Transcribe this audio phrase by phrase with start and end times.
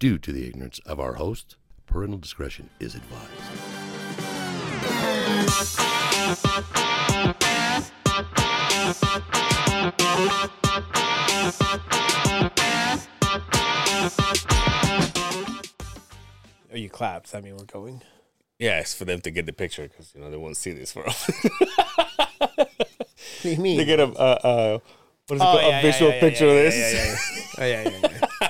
[0.00, 1.54] due to the ignorance of our host.
[1.86, 4.50] Parental discretion is advised.
[16.72, 17.34] Oh, you clapped.
[17.34, 18.02] I mean, we're going.
[18.58, 20.92] Yeah, it's for them to get the picture because you know they won't see this
[20.92, 21.28] for us.
[22.46, 22.68] What
[23.42, 23.78] do you mean?
[23.78, 24.06] they get a uh,
[24.44, 24.78] uh,
[25.26, 25.60] what is it Oh, called?
[25.62, 26.94] yeah, a yeah, visual yeah, yeah, picture yeah, of yeah, this.
[26.94, 27.46] yeah, yeah.
[27.58, 28.48] Oh, yeah, yeah, yeah.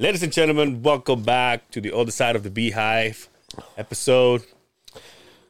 [0.00, 3.28] Ladies and gentlemen, welcome back to the other side of the beehive,
[3.76, 4.42] episode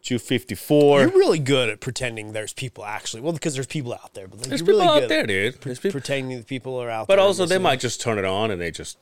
[0.02, 1.02] two fifty four.
[1.02, 3.21] You're really good at pretending there's people actually.
[3.21, 5.21] Well, because there's people out there, but like, There's you're people really out good there,
[5.21, 5.60] at dude.
[5.60, 7.19] There's people, pretending that people are out but there.
[7.19, 8.98] But also they might just turn it on and they just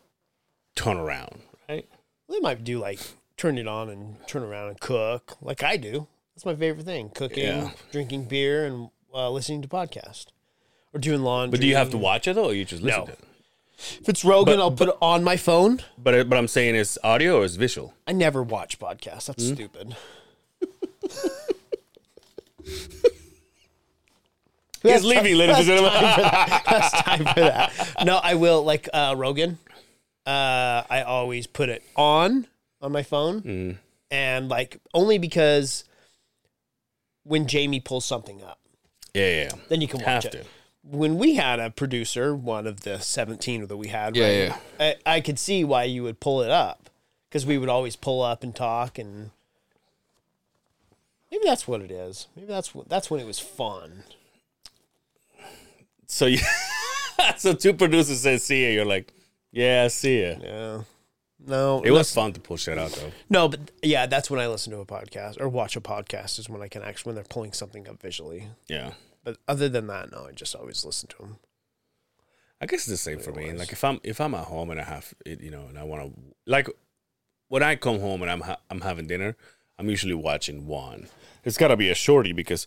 [0.75, 1.89] turn around, right?
[2.29, 3.01] They might do like
[3.39, 6.09] turn it on and turn around and cook, like I do.
[6.35, 7.71] That's my favorite thing: cooking, Yeah.
[7.91, 10.27] drinking beer, and uh, listening to podcast
[10.93, 11.53] or doing laundry.
[11.53, 13.07] But do you have to watch it though, or you just listen No.
[13.07, 13.19] to it?
[13.79, 15.81] If it's Rogan, But- I'll put it on my phone.
[15.97, 17.95] But uh, but I'm saying is audio or is visual?
[18.07, 19.27] I never watch podcasts.
[19.27, 19.55] That's Hmm?
[19.55, 19.97] stupid.
[24.83, 25.93] He's leaving, ladies and gentlemen.
[26.01, 27.73] That's time for that.
[28.05, 29.59] No, I will like uh, Rogan.
[30.25, 32.47] Uh, I always put it on
[32.81, 33.71] on my phone, Hmm.
[34.11, 35.85] and like only because
[37.25, 38.61] when Jamie pulls something up,
[39.15, 39.51] Yeah, yeah, yeah.
[39.69, 40.33] then you can watch Have it.
[40.33, 40.45] to.
[40.91, 45.15] When we had a producer, one of the seventeen that we had, Yeah, right, I,
[45.17, 46.89] I could see why you would pull it up
[47.29, 49.31] because we would always pull up and talk, and
[51.31, 52.29] maybe that's what it is.
[52.35, 54.05] Maybe that's what that's when it was fun.
[56.07, 56.39] So you,
[57.37, 58.71] so two producers say see ya.
[58.71, 59.13] You're like,
[59.53, 60.35] yeah, see ya.
[60.41, 60.83] Yeah.
[61.41, 63.13] No, It was fun to pull shit out though.
[63.31, 66.49] No, but yeah, that's when I listen to a podcast or watch a podcast is
[66.49, 68.49] when I can actually when they're pulling something up visually.
[68.67, 68.93] Yeah.
[69.25, 71.37] But other than that, no, I just always listen to them.
[72.61, 73.53] I guess it's the same for me.
[73.53, 75.85] Like if I'm if I'm at home and I have it, you know, and I
[75.85, 76.69] want to like
[77.49, 79.37] when I come home and I'm ha- I'm having dinner,
[79.79, 81.09] I'm usually watching one.
[81.45, 82.67] It's got to be a shorty because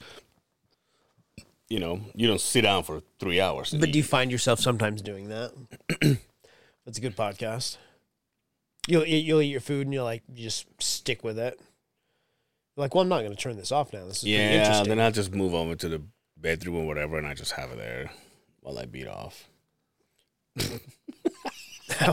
[1.69, 3.73] you know you don't sit down for three hours.
[3.77, 5.51] But do you find yourself sometimes doing that?
[6.85, 7.77] That's a good podcast.
[8.87, 11.59] You'll eat, you'll eat your food and you'll like you just stick with it.
[12.77, 14.05] Like, well, I'm not going to turn this off now.
[14.05, 16.01] This is yeah, then I'll just move over to the
[16.41, 18.11] bedroom or whatever, and I just have it there
[18.61, 19.47] while I beat off.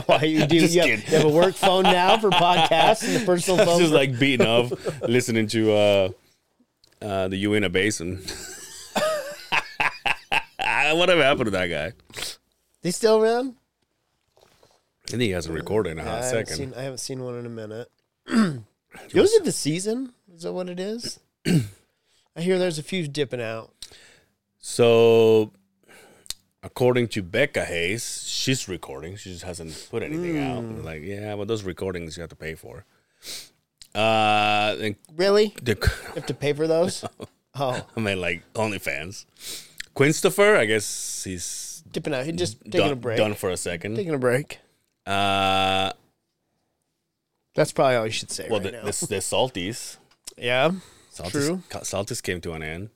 [0.05, 0.55] Why you do?
[0.67, 3.79] You have, you have a work phone now for podcasts and the personal phone.
[3.79, 6.09] just for- like beating off, listening to uh,
[7.01, 8.21] uh, the Uena Basin.
[10.91, 11.93] Whatever happened to that guy?
[12.81, 13.55] they still around?
[15.07, 16.55] I think he hasn't recorded in a I hot second.
[16.55, 16.73] seen.
[16.75, 17.87] I haven't seen one in a minute.
[19.11, 20.13] Yours is the season.
[20.35, 21.19] Is that what it is?
[21.45, 23.71] I hear there's a few dipping out.
[24.59, 25.51] So,
[26.61, 29.15] according to Becca Hayes, she's recording.
[29.15, 30.77] She just hasn't put anything Hmm.
[30.77, 30.85] out.
[30.85, 32.85] Like, yeah, but those recordings you have to pay for.
[33.95, 35.55] Uh, and Really?
[35.61, 37.03] the, You have to pay for those?
[37.55, 39.25] Oh, I mean, like OnlyFans.
[39.95, 42.23] Quinstopher, I guess he's dipping out.
[42.25, 43.17] He just taking done, a break.
[43.17, 43.95] done for a second.
[43.95, 44.59] Taking a break.
[45.05, 45.91] Uh,
[47.55, 48.83] That's probably all you should say well, right the, now.
[48.83, 49.97] the, the Salties.
[50.37, 50.71] yeah,
[51.11, 51.63] Salties, True.
[51.81, 52.89] Salties came to an end.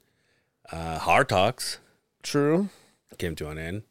[0.72, 1.80] Uh, Hard Talks
[2.24, 2.70] true.
[3.18, 3.84] came to an end.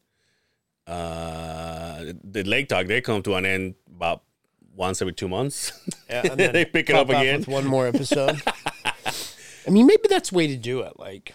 [0.86, 4.22] Uh, the Lake Talk they come to an end about
[4.74, 5.72] once every two months.
[6.10, 7.38] Yeah, and then they pick it pop up off again.
[7.40, 8.42] with one more episode.
[9.66, 10.98] I mean, maybe that's the way to do it.
[10.98, 11.34] Like,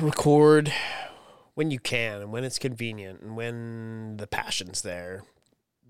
[0.00, 0.72] record
[1.54, 5.22] when you can and when it's convenient and when the passion's there.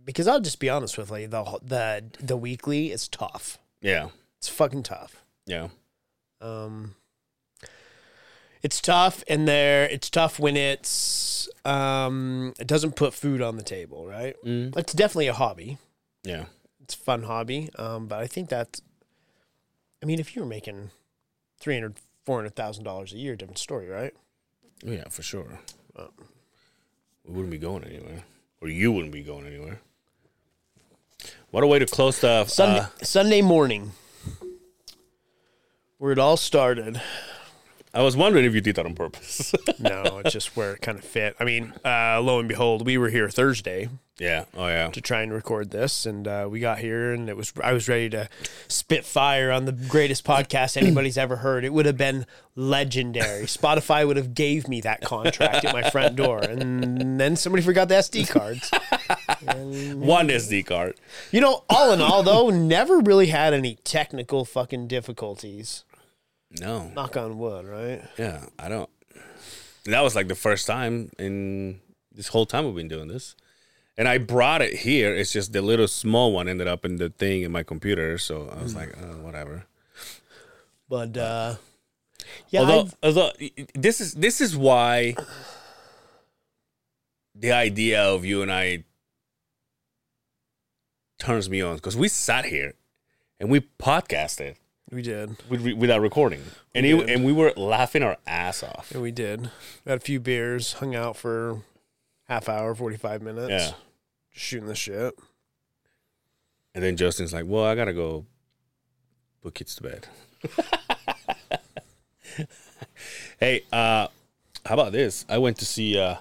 [0.05, 3.59] Because I'll just be honest with you, the the the weekly is tough.
[3.81, 5.25] Yeah, It's fucking tough.
[5.47, 5.69] yeah,
[6.45, 6.95] Um,
[8.63, 13.63] it's tough, and there it's tough when it's um, it doesn't put food on the
[13.63, 14.37] table, right?
[14.45, 14.77] Mm.
[14.77, 15.79] It's definitely a hobby.
[16.23, 16.45] yeah.
[16.83, 18.83] It's a fun hobby, um, but I think that,
[20.03, 20.91] I mean, if you were making
[21.59, 21.95] three hundred,
[22.27, 24.13] four hundred thousand dollars a year, different story, right?
[24.87, 25.61] Oh, yeah, for sure.
[25.97, 26.11] Oh.
[27.25, 28.25] We wouldn't be going anywhere,
[28.61, 29.81] or you wouldn't be going anywhere.
[31.53, 33.93] What a way to close the Sunday, uh, Sunday morning,
[36.05, 37.01] where it all started.
[37.95, 39.55] I was wondering if you did that on purpose.
[39.79, 41.35] No, it's just where it kind of fit.
[41.41, 44.45] I mean, uh, lo and behold, we were here Thursday yeah.
[44.57, 44.91] Oh yeah.
[44.91, 47.89] to try and record this, and uh, we got here, and it was I was
[47.89, 48.29] ready to
[48.69, 51.65] spit fire on the greatest podcast anybody's ever heard.
[51.65, 52.25] It would have been
[52.55, 53.47] legendary.
[53.47, 57.89] Spotify would have gave me that contract at my front door, and then somebody forgot
[57.89, 58.71] the SD cards.
[59.43, 60.95] One SD card.
[61.33, 65.83] You know, all in all, though, never really had any technical fucking difficulties.
[66.61, 66.91] No.
[66.95, 68.03] Knock on wood, right?
[68.19, 68.89] Yeah, I don't.
[69.87, 71.81] That was like the first time in
[72.15, 73.35] this whole time we've been doing this.
[73.97, 75.15] And I brought it here.
[75.15, 78.19] It's just the little small one ended up in the thing in my computer.
[78.19, 79.67] So I was like, oh, whatever.
[80.89, 81.57] But uh,
[82.49, 83.31] yeah, although, I've- although
[83.75, 85.15] this is this is why
[87.35, 88.85] the idea of you and I
[91.19, 92.75] turns me on because we sat here
[93.41, 94.57] and we podcasted
[94.91, 95.37] we did.
[95.49, 96.43] with, without recording,
[96.75, 98.91] and We it, and we were laughing our ass off.
[98.95, 99.51] Yeah, we did.
[99.87, 101.63] Had a few beers, hung out for
[102.29, 103.51] half hour, forty five minutes.
[103.51, 103.75] Yeah, just
[104.33, 105.15] shooting the shit.
[106.75, 108.27] and then Justin's like, "Well, I gotta go
[109.43, 110.07] put kids to bed."
[113.41, 114.09] hey, uh,
[114.67, 115.25] how about this?
[115.29, 116.17] I went to see uh,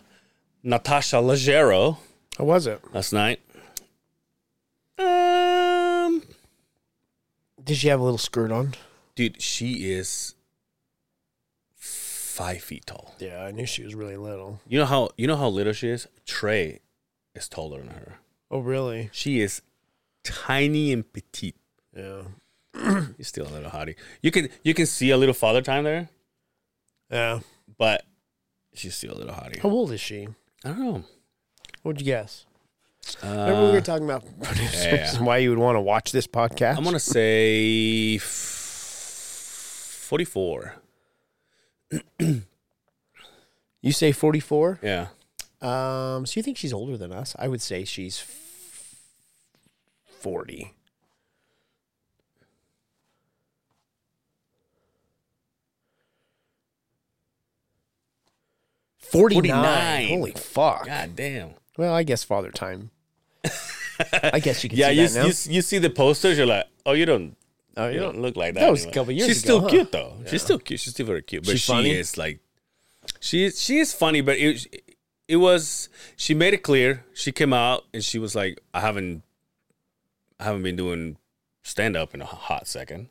[0.63, 1.98] Natasha Leggero
[2.38, 2.81] How was it?
[2.94, 3.39] last night.
[5.00, 5.06] Um,
[7.63, 8.74] Did she have a little skirt on?
[9.15, 10.33] dude, she is
[11.75, 13.13] five feet tall.
[13.19, 14.60] Yeah, I knew she was really little.
[14.68, 16.07] You know how you know how little she is.
[16.25, 16.80] Trey
[17.36, 18.15] is taller than her.
[18.50, 19.10] Oh, really?
[19.12, 19.62] She is
[20.24, 21.56] tiny and petite.
[21.95, 22.24] Yeah.
[22.75, 23.95] You're still a little hottie.
[24.21, 26.09] You can you can see a little father time there,
[27.12, 27.42] Yeah.
[27.77, 28.04] but
[28.74, 29.59] she's still a little hottie.
[29.62, 30.27] How old is she?
[30.66, 31.04] I don't know.
[31.83, 32.45] What'd you guess?
[33.23, 35.15] Uh, Remember we were talking about producers yeah.
[35.17, 36.77] and why you would want to watch this podcast?
[36.77, 38.21] I'm gonna say f-
[40.07, 40.75] forty-four.
[43.81, 44.79] you say 44?
[44.81, 45.07] Yeah,
[45.61, 47.35] Um, so you think she's older than us?
[47.38, 49.00] I would say she's f-
[50.21, 50.73] 40.
[58.97, 60.07] Forty-nine.
[60.07, 60.07] 49.
[60.17, 60.85] Holy fuck!
[60.85, 61.51] god damn.
[61.77, 62.91] Well, I guess Father Time.
[64.23, 65.25] I guess you can Yeah, see you, that now.
[65.25, 66.37] you you see the posters.
[66.37, 67.35] You're like, oh, you don't
[67.77, 67.99] oh, you yeah.
[68.01, 68.61] don't look like that.
[68.61, 69.69] That was a couple years She's ago, still huh?
[69.69, 70.13] cute though.
[70.27, 70.79] She's still cute.
[70.79, 71.43] She's still very cute.
[71.45, 71.91] But She she funny?
[71.91, 72.39] is like,
[73.19, 74.21] she is she is funny.
[74.21, 74.65] But it
[75.27, 77.05] it was she made it clear.
[77.13, 79.23] She came out and she was like, I haven't
[80.39, 81.17] I haven't been doing
[81.63, 83.09] stand up in a hot second.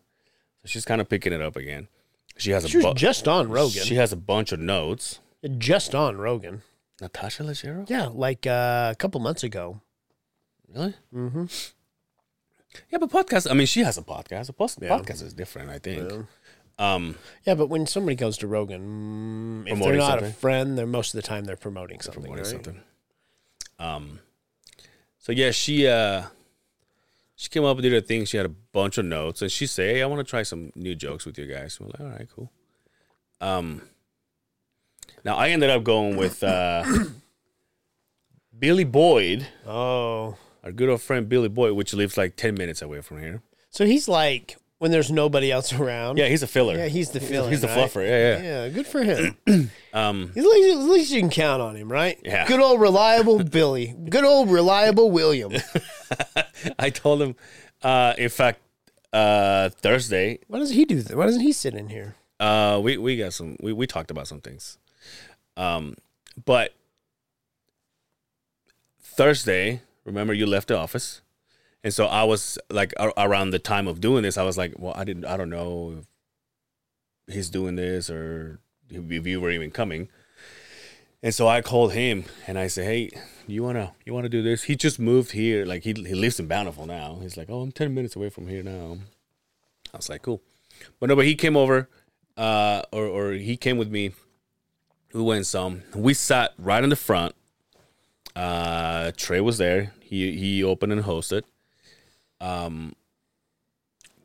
[0.62, 1.88] So she's kind of picking it up again.
[2.36, 3.82] She has a She was bu- just on Rogan.
[3.84, 5.20] she has a bunch of notes.
[5.58, 6.62] just on Rogan.
[7.02, 7.88] Natasha Leggero?
[7.90, 9.80] Yeah, like uh, a couple months ago.
[10.72, 10.94] Really?
[11.14, 11.44] Mm-hmm.
[12.90, 13.50] Yeah, but podcast.
[13.50, 14.48] I mean, she has a podcast.
[14.48, 14.88] A post- Yeah.
[14.88, 16.10] podcast is different, I think.
[16.78, 20.86] Um, Yeah, but when somebody goes to Rogan, mm, if they're not a friend, they're
[20.86, 22.22] most of the time they're promoting something.
[22.22, 22.50] promoting right?
[22.64, 22.80] something.
[23.78, 24.20] Um,
[25.18, 26.22] so yeah, she uh,
[27.36, 28.24] she came up and did her thing.
[28.24, 30.72] She had a bunch of notes, and she said, "Hey, I want to try some
[30.74, 32.50] new jokes with you guys." We're like, "All right, cool."
[33.40, 33.82] Um,
[35.24, 36.84] now I ended up going with uh,
[38.58, 43.00] Billy Boyd, Oh, our good old friend Billy Boyd, which lives like ten minutes away
[43.00, 43.42] from here.
[43.70, 46.18] so he's like when there's nobody else around.
[46.18, 46.76] Yeah, he's a filler.
[46.76, 47.48] yeah, he's the filler.
[47.50, 47.78] he's the right?
[47.90, 48.02] fluffer.
[48.06, 48.42] Yeah, yeah.
[48.64, 49.36] Yeah, good for him.
[49.94, 52.18] Um, at, least, at least you can count on him, right?
[52.24, 52.46] Yeah.
[52.48, 53.94] Good old reliable Billy.
[54.08, 55.52] Good old reliable William.
[56.78, 57.36] I told him,
[57.82, 58.60] uh, in fact,
[59.12, 61.14] uh, Thursday Why doesn't he do that?
[61.14, 62.14] Why doesn't he sit in here?
[62.40, 63.56] Uh, we we got some.
[63.60, 64.78] We we talked about some things.
[65.56, 65.96] Um,
[66.44, 66.74] but
[69.00, 71.20] Thursday, remember you left the office,
[71.84, 74.94] and so I was like around the time of doing this, I was like, well,
[74.96, 75.96] I didn't, I don't know
[77.26, 78.60] if he's doing this or
[78.90, 80.08] if you were even coming.
[81.22, 83.10] And so I called him and I said, "Hey,
[83.46, 85.64] you wanna you wanna do this?" He just moved here.
[85.64, 87.18] Like he he lives in Bountiful now.
[87.22, 88.98] He's like, "Oh, I'm ten minutes away from here now."
[89.94, 90.42] I was like, "Cool,"
[90.98, 91.88] but no, but he came over,
[92.36, 94.12] uh, or or he came with me.
[95.12, 95.82] We went some.
[95.94, 97.34] We sat right in the front.
[98.34, 99.92] Uh, Trey was there.
[100.00, 101.42] He he opened and hosted.
[102.40, 102.94] Um,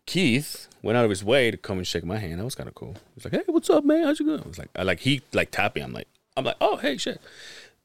[0.06, 2.39] Keith went out of his way to come and shake my hand.
[2.39, 2.96] That was kind of cool.
[3.13, 4.06] He's like, "Hey, what's up, man?
[4.06, 6.56] How's you going?" I was like, I like he like tapping." I'm like, I'm like,
[6.62, 7.20] "Oh, hey, shit."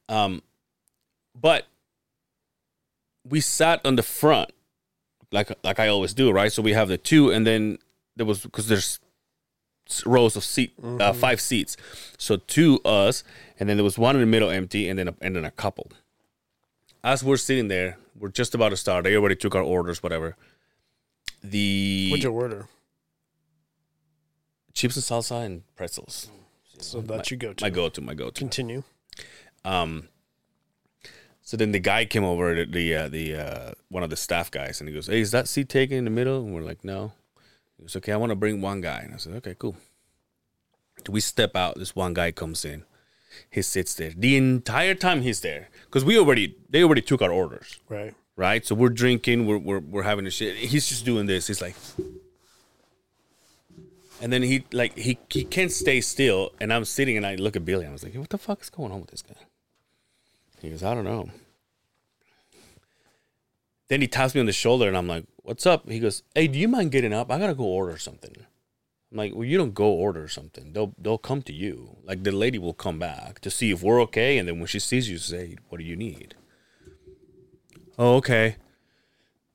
[0.09, 0.43] Um,
[1.39, 1.67] but
[3.29, 4.51] we sat on the front,
[5.33, 6.53] like like I always do, right?
[6.53, 7.79] So we have the two, and then
[8.17, 9.01] there was because there's
[10.07, 11.77] rows of seat, uh, five seats.
[12.19, 13.25] So two us,
[13.59, 15.51] and then there was one in the middle empty, and then a, and then a
[15.51, 15.89] couple.
[17.05, 19.05] As we're sitting there, we're just about to start.
[19.05, 20.37] They already took our orders, whatever.
[21.43, 22.69] The what's your order?
[24.75, 26.29] chips and salsa and pretzels.
[26.79, 27.65] So that you go to.
[27.65, 28.39] My go-to, my go-to.
[28.39, 28.83] Continue.
[29.65, 30.09] Um,
[31.43, 34.51] so then the guy came over, the the, uh, the uh, one of the staff
[34.51, 36.85] guys, and he goes, "Hey, is that seat taken in the middle?" And we're like,
[36.85, 37.13] "No."
[37.83, 39.75] He goes, "Okay, I want to bring one guy." And I said, "Okay, cool."
[41.09, 41.77] We step out.
[41.79, 42.85] This one guy comes in.
[43.51, 47.33] He sits there the entire time he's there because we already they already took our
[47.33, 48.15] orders, Right.
[48.37, 48.65] right?
[48.65, 50.55] So we're drinking, we're we're, we're having a shit.
[50.57, 51.49] He's just doing this.
[51.49, 51.75] He's like.
[54.21, 57.57] And then he like he he can't stay still, and I'm sitting and I look
[57.57, 57.85] at Billy.
[57.87, 59.35] I was like, "What the fuck is going on with this guy?"
[60.61, 61.29] He goes, "I don't know."
[63.89, 66.49] then he taps me on the shoulder, and I'm like, "What's up?" He goes, "Hey,
[66.49, 67.31] do you mind getting up?
[67.31, 68.35] I gotta go order something."
[69.11, 70.73] I'm like, "Well, you don't go order something.
[70.73, 71.97] They'll they'll come to you.
[72.05, 74.79] Like the lady will come back to see if we're okay, and then when she
[74.79, 76.35] sees you, say, "What do you need?"
[77.99, 78.57] Oh, okay.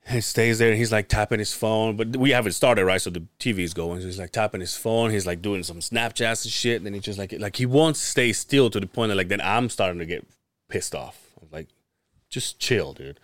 [0.10, 3.10] He stays there and he's like tapping his phone, but we haven't started right, so
[3.10, 4.00] the TV's going.
[4.00, 5.12] So he's like tapping his phone.
[5.12, 6.77] He's like doing some Snapchats and shit.
[6.77, 9.27] And then he just like like he won't stay still to the point that like
[9.27, 10.25] then I'm starting to get
[10.70, 11.34] pissed off.
[11.41, 11.67] I'm like,
[12.29, 13.20] just chill, dude.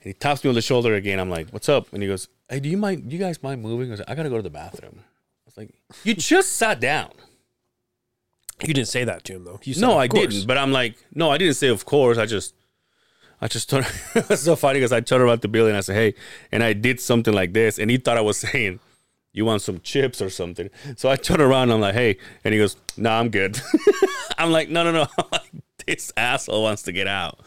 [0.00, 1.18] And he taps me on the shoulder again.
[1.18, 1.92] I'm like, what's up?
[1.92, 3.12] And he goes, hey, do you mind?
[3.12, 3.88] You guys mind moving?
[3.88, 5.00] I was like, I gotta go to the bathroom.
[5.00, 5.02] I
[5.46, 5.74] was like,
[6.04, 7.10] you just sat down.
[8.66, 9.60] You didn't say that to him though.
[9.62, 10.46] You said, No, I course." didn't.
[10.46, 12.18] But I'm like, no, I didn't say of course.
[12.18, 12.54] I just,
[13.40, 13.86] I just turned.
[14.14, 15.70] it's so funny because I turned around the building.
[15.70, 16.14] And I said, hey,
[16.50, 18.80] and I did something like this, and he thought I was saying,
[19.32, 20.70] you want some chips or something.
[20.96, 21.64] So I turned around.
[21.64, 23.60] and I'm like, hey, and he goes, no, nah, I'm good.
[24.38, 25.06] I'm like, no, no, no.
[25.18, 25.50] I'm like,
[25.86, 27.38] this asshole wants to get out.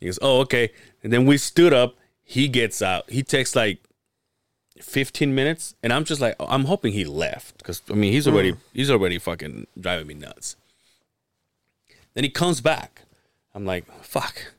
[0.00, 0.72] He goes, oh, okay.
[1.02, 1.96] And then we stood up.
[2.22, 3.10] He gets out.
[3.10, 3.78] He takes like
[4.80, 8.52] 15 minutes, and I'm just like, I'm hoping he left because I mean, he's already
[8.52, 8.58] hmm.
[8.72, 10.56] he's already fucking driving me nuts.
[12.14, 13.02] Then he comes back.
[13.54, 14.52] I'm like, fuck.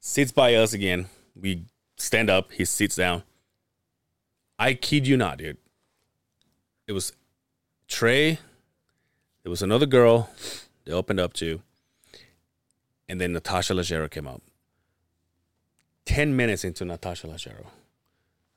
[0.00, 1.06] Sits by us again.
[1.38, 1.64] We
[1.96, 2.52] stand up.
[2.52, 3.22] He sits down.
[4.58, 5.58] I kid you not, dude.
[6.86, 7.12] It was
[7.88, 8.38] Trey.
[9.42, 10.30] There was another girl
[10.84, 11.62] they opened up to.
[13.08, 14.42] And then Natasha Leggero came up.
[16.06, 17.66] 10 minutes into Natasha Leggero.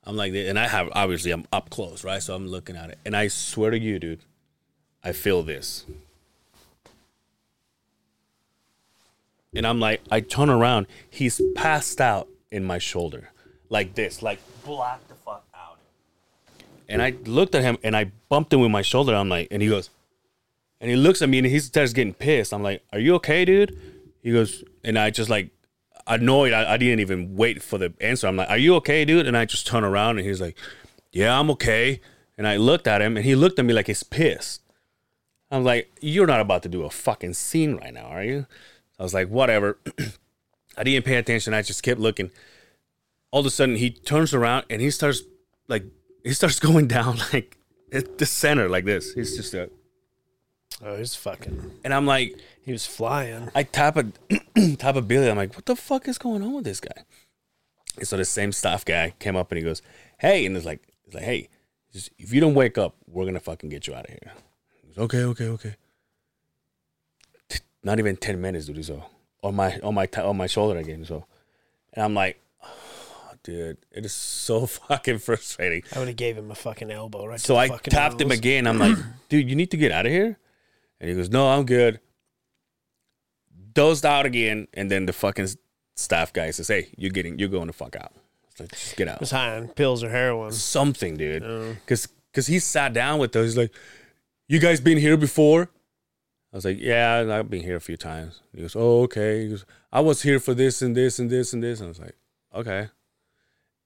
[0.05, 2.21] I'm like, and I have, obviously, I'm up close, right?
[2.21, 2.99] So I'm looking at it.
[3.05, 4.19] And I swear to you, dude,
[5.03, 5.85] I feel this.
[9.55, 10.87] And I'm like, I turn around.
[11.09, 13.29] He's passed out in my shoulder,
[13.69, 15.77] like this, like black the fuck out.
[16.89, 19.15] And I looked at him and I bumped him with my shoulder.
[19.15, 19.89] I'm like, and he goes,
[20.81, 22.53] and he looks at me and he starts getting pissed.
[22.53, 23.79] I'm like, Are you okay, dude?
[24.21, 25.49] He goes, and I just like
[26.07, 26.53] annoyed.
[26.53, 28.27] I, I didn't even wait for the answer.
[28.27, 29.27] I'm like, Are you okay, dude?
[29.27, 30.57] And I just turn around and he's like,
[31.11, 32.01] Yeah, I'm okay.
[32.37, 34.61] And I looked at him and he looked at me like he's pissed.
[35.51, 38.45] I'm like, You're not about to do a fucking scene right now, are you?
[38.99, 39.77] I was like, Whatever.
[40.77, 41.53] I didn't pay attention.
[41.53, 42.31] I just kept looking.
[43.31, 45.21] All of a sudden, he turns around and he starts
[45.67, 45.85] like
[46.23, 47.57] he starts going down like
[47.91, 49.13] at the center like this.
[49.13, 49.69] He's just a,
[50.83, 51.79] Oh, he's fucking.
[51.83, 53.49] and I'm like, He was flying.
[53.53, 54.05] I tap a
[54.77, 55.29] tap a Billy.
[55.29, 57.03] I'm like, what the fuck is going on with this guy?
[57.97, 59.81] And so the same staff guy came up and he goes,
[60.17, 61.49] hey, and it's like, it's like, hey,
[61.91, 64.31] just, if you don't wake up, we're gonna fucking get you out of here.
[64.81, 65.75] He goes, okay, okay, okay.
[67.83, 68.83] Not even ten minutes, dude.
[68.85, 69.03] So
[69.43, 71.03] on my on my on my shoulder again.
[71.05, 71.25] So,
[71.91, 75.83] and I'm like, oh, dude, it is so fucking frustrating.
[75.93, 77.37] I would have gave him a fucking elbow right.
[77.39, 78.65] to So I tapped him again.
[78.65, 78.97] I'm like,
[79.29, 80.37] dude, you need to get out of here.
[81.03, 81.99] And he goes, no, I'm good.
[83.73, 85.49] Dozed out again, and then the fucking
[85.97, 88.13] staff guy says, hey, you're getting, you're going to fuck out.
[88.49, 89.19] It's like, just get out.
[89.19, 90.53] Was high on pills or heroin.
[90.53, 91.43] Something, dude.
[91.81, 93.47] Because because he sat down with us.
[93.47, 93.73] He's like,
[94.47, 95.63] you guys been here before?
[96.53, 98.39] I was like, yeah, I've been here a few times.
[98.55, 99.43] He goes, oh, okay.
[99.43, 101.81] He goes, I was here for this and this and this and this.
[101.81, 102.15] And I was like,
[102.55, 102.87] okay.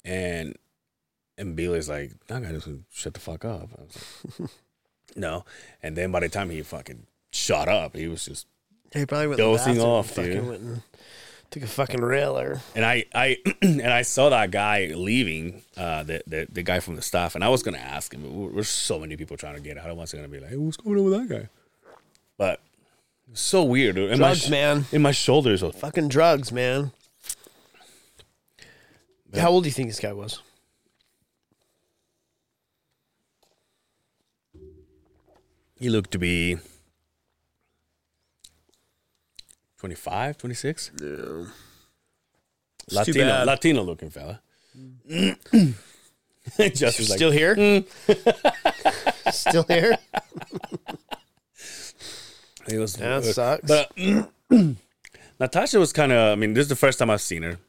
[0.06, 0.56] And
[1.36, 3.70] and Billy's like, that guy doesn't shut the fuck up.
[3.76, 4.50] I was like,
[5.16, 5.46] no.
[5.82, 8.48] And then by the time he fucking shut up, he was just
[8.94, 10.48] He probably went Dosing off, dude.
[10.48, 10.82] went and
[11.50, 12.62] took a fucking railer.
[12.76, 16.96] and I I and I saw that guy leaving, uh, the, the the guy from
[16.96, 19.62] the staff, and I was gonna ask him, but there's so many people trying to
[19.62, 19.90] get out.
[19.90, 21.50] I was gonna be like, hey, what's going on with that guy?
[22.38, 22.62] But
[23.34, 24.12] so weird, dude.
[24.12, 24.86] And Drugs, my, man.
[24.92, 26.92] In my shoulders, so Fucking drugs, man.
[29.36, 30.42] How old do you think this guy was?
[35.80, 36.58] he looked to be
[39.78, 40.92] 25, 26.
[41.02, 41.46] Yeah.
[42.92, 43.46] Latino.
[43.46, 44.42] Latino looking fella.
[45.10, 45.74] Mm.
[46.74, 47.56] Just like, Still here?
[47.56, 47.86] Mm.
[49.32, 49.98] Still here?
[52.68, 53.66] He was That uh, sucks.
[53.66, 53.92] But
[55.40, 56.34] Natasha was kind of.
[56.34, 57.60] I mean, this is the first time I've seen her,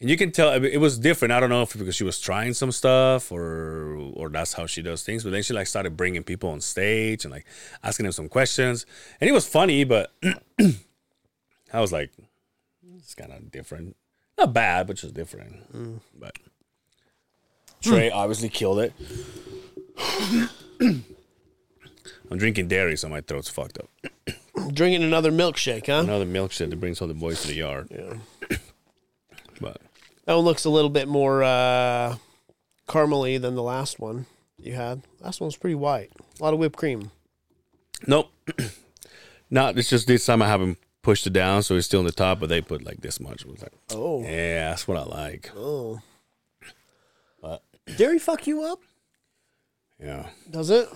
[0.00, 1.32] and you can tell I mean, it was different.
[1.32, 4.82] I don't know if because she was trying some stuff or or that's how she
[4.82, 5.24] does things.
[5.24, 7.46] But then she like started bringing people on stage and like
[7.82, 8.86] asking them some questions,
[9.20, 9.84] and it was funny.
[9.84, 10.12] But
[11.72, 12.10] I was like,
[12.96, 13.96] it's kind of different.
[14.36, 15.72] Not bad, but just different.
[15.72, 16.00] Mm.
[16.18, 16.36] But
[17.80, 18.92] Trey obviously killed it.
[22.30, 23.90] I'm drinking dairy, so my throat's fucked up.
[24.72, 26.00] Drinking another milkshake, huh?
[26.00, 27.88] Another milkshake that brings all the boys to the yard.
[27.90, 28.56] Yeah.
[29.60, 29.80] But
[30.26, 32.16] That one looks a little bit more uh,
[32.88, 34.26] caramely than the last one
[34.58, 35.02] you had.
[35.20, 36.10] Last one was pretty white.
[36.38, 37.10] A lot of whipped cream.
[38.06, 38.30] nope.
[39.50, 39.78] Not.
[39.78, 42.40] It's just this time I haven't pushed it down so it's still in the top,
[42.40, 43.42] but they put like this much.
[43.42, 45.50] It was like, Oh, yeah, that's what I like.
[45.56, 46.00] oh.
[47.40, 47.62] But
[47.96, 48.80] Dairy fuck you up?
[50.00, 50.88] yeah, Does it?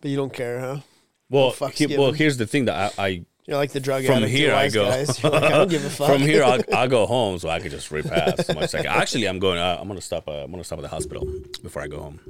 [0.00, 0.80] But you don't care, huh?
[1.28, 4.32] well, he- well, here's the thing that I, I You're like the drug from addict.
[4.32, 4.88] here I go.
[4.90, 5.22] Guys.
[5.22, 6.10] You're like, I don't give a fuck.
[6.10, 8.82] From here, I'll, I'll go home so I can just repass as much as I
[8.82, 8.86] can.
[8.88, 9.58] Actually, I'm going.
[9.58, 10.26] Uh, I'm gonna stop.
[10.28, 11.26] Uh, I'm gonna stop at the hospital
[11.62, 12.20] before I go home,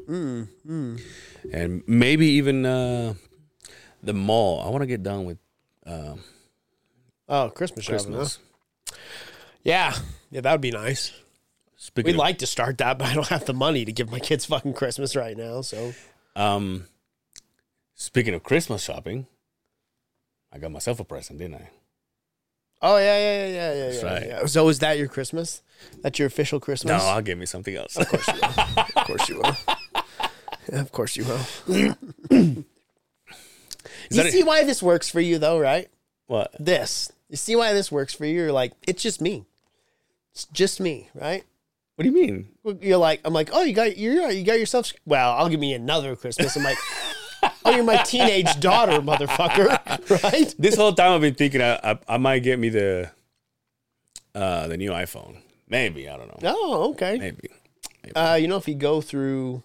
[0.67, 1.01] Mm,
[1.53, 3.15] and maybe even uh,
[4.03, 4.61] the mall.
[4.61, 5.39] I want to get done with
[5.87, 6.17] uh,
[7.29, 8.13] oh, Christmas shopping.
[8.13, 8.27] Huh?
[9.63, 9.97] Yeah,
[10.31, 11.13] yeah, that would be nice.
[11.77, 14.11] Speaking We'd of, like to start that, but I don't have the money to give
[14.11, 15.61] my kids fucking Christmas right now.
[15.63, 15.95] So
[16.35, 16.87] um,
[17.95, 19.27] speaking of Christmas shopping,
[20.57, 21.69] I got myself a present, didn't I?
[22.81, 23.85] Oh yeah, yeah, yeah, yeah, yeah.
[23.85, 24.27] That's yeah, right.
[24.27, 24.47] yeah.
[24.47, 25.63] So is that your Christmas?
[26.03, 27.03] That's your official Christmas?
[27.03, 27.97] No, I'll give me something else.
[27.97, 28.55] of course you will.
[28.97, 29.57] Of course you will.
[30.73, 32.65] Yeah, of course you will.
[34.11, 35.89] You that a- see why this works for you though, right?
[36.27, 36.55] what?
[36.59, 37.13] This.
[37.29, 38.35] You see why this works for you?
[38.35, 39.45] You're like, it's just me.
[40.33, 41.45] It's just me, right?
[41.97, 42.49] What do you mean?
[42.81, 44.93] You're like, I'm like, oh, you got you you got yourself.
[45.05, 46.57] Well, I'll give me another Christmas.
[46.57, 46.79] I'm like,
[47.65, 49.81] oh, you're my teenage daughter, motherfucker,
[50.23, 50.55] right?
[50.59, 53.11] This whole time I've been thinking I, I, I might get me the
[54.35, 55.39] uh, the new iPhone.
[55.69, 56.51] Maybe I don't know.
[56.57, 57.19] Oh, okay.
[57.19, 57.49] Maybe.
[58.15, 59.63] Uh, you know, if you go through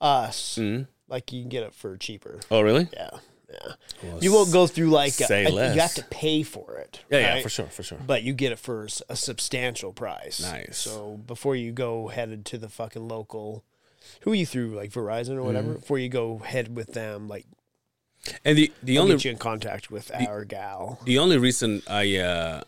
[0.00, 0.88] us, Mhm.
[1.08, 2.40] like you can get it for cheaper.
[2.50, 2.88] Oh, really?
[2.92, 3.10] Yeah,
[3.48, 3.72] yeah.
[4.02, 5.74] Well, You won't go through like say a, less.
[5.74, 7.00] you have to pay for it.
[7.10, 7.98] Yeah, yeah, for sure, for sure.
[8.06, 10.40] But you get it for a substantial price.
[10.42, 10.76] Nice.
[10.76, 13.64] So before you go headed to the fucking local,
[14.20, 15.68] who are you through like Verizon or whatever?
[15.68, 15.80] Mm-hmm.
[15.80, 17.46] Before you go head with them, like
[18.44, 21.00] And the the I'll only get you in contact with our gal.
[21.04, 22.62] the only reason I uh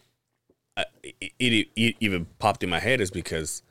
[0.76, 3.62] I, it, it, even popped in my head is because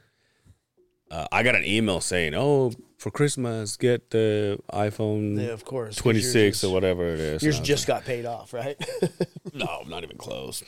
[1.10, 5.96] uh, I got an email saying, "Oh, for Christmas, get the iPhone Yeah, of course.
[5.96, 8.78] 'cause 26 or whatever it is." Yours just got paid off, right?
[9.54, 10.64] no, not even close.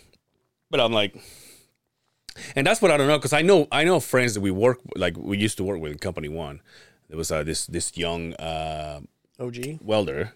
[0.72, 1.14] But I'm like,
[2.56, 4.80] and that's what I don't know because I know I know friends that we work
[4.96, 6.62] like we used to work with in Company One.
[7.10, 9.02] There was uh, this this young uh,
[9.40, 9.80] OG.
[9.82, 10.34] welder,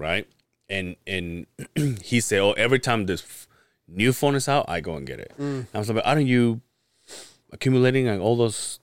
[0.00, 0.26] right?
[0.68, 1.46] And and
[2.02, 3.46] he said, "Oh, every time this f-
[3.86, 5.66] new phone is out, I go and get it." Mm.
[5.74, 6.60] I was like, "Aren't you
[7.52, 8.80] accumulating like all those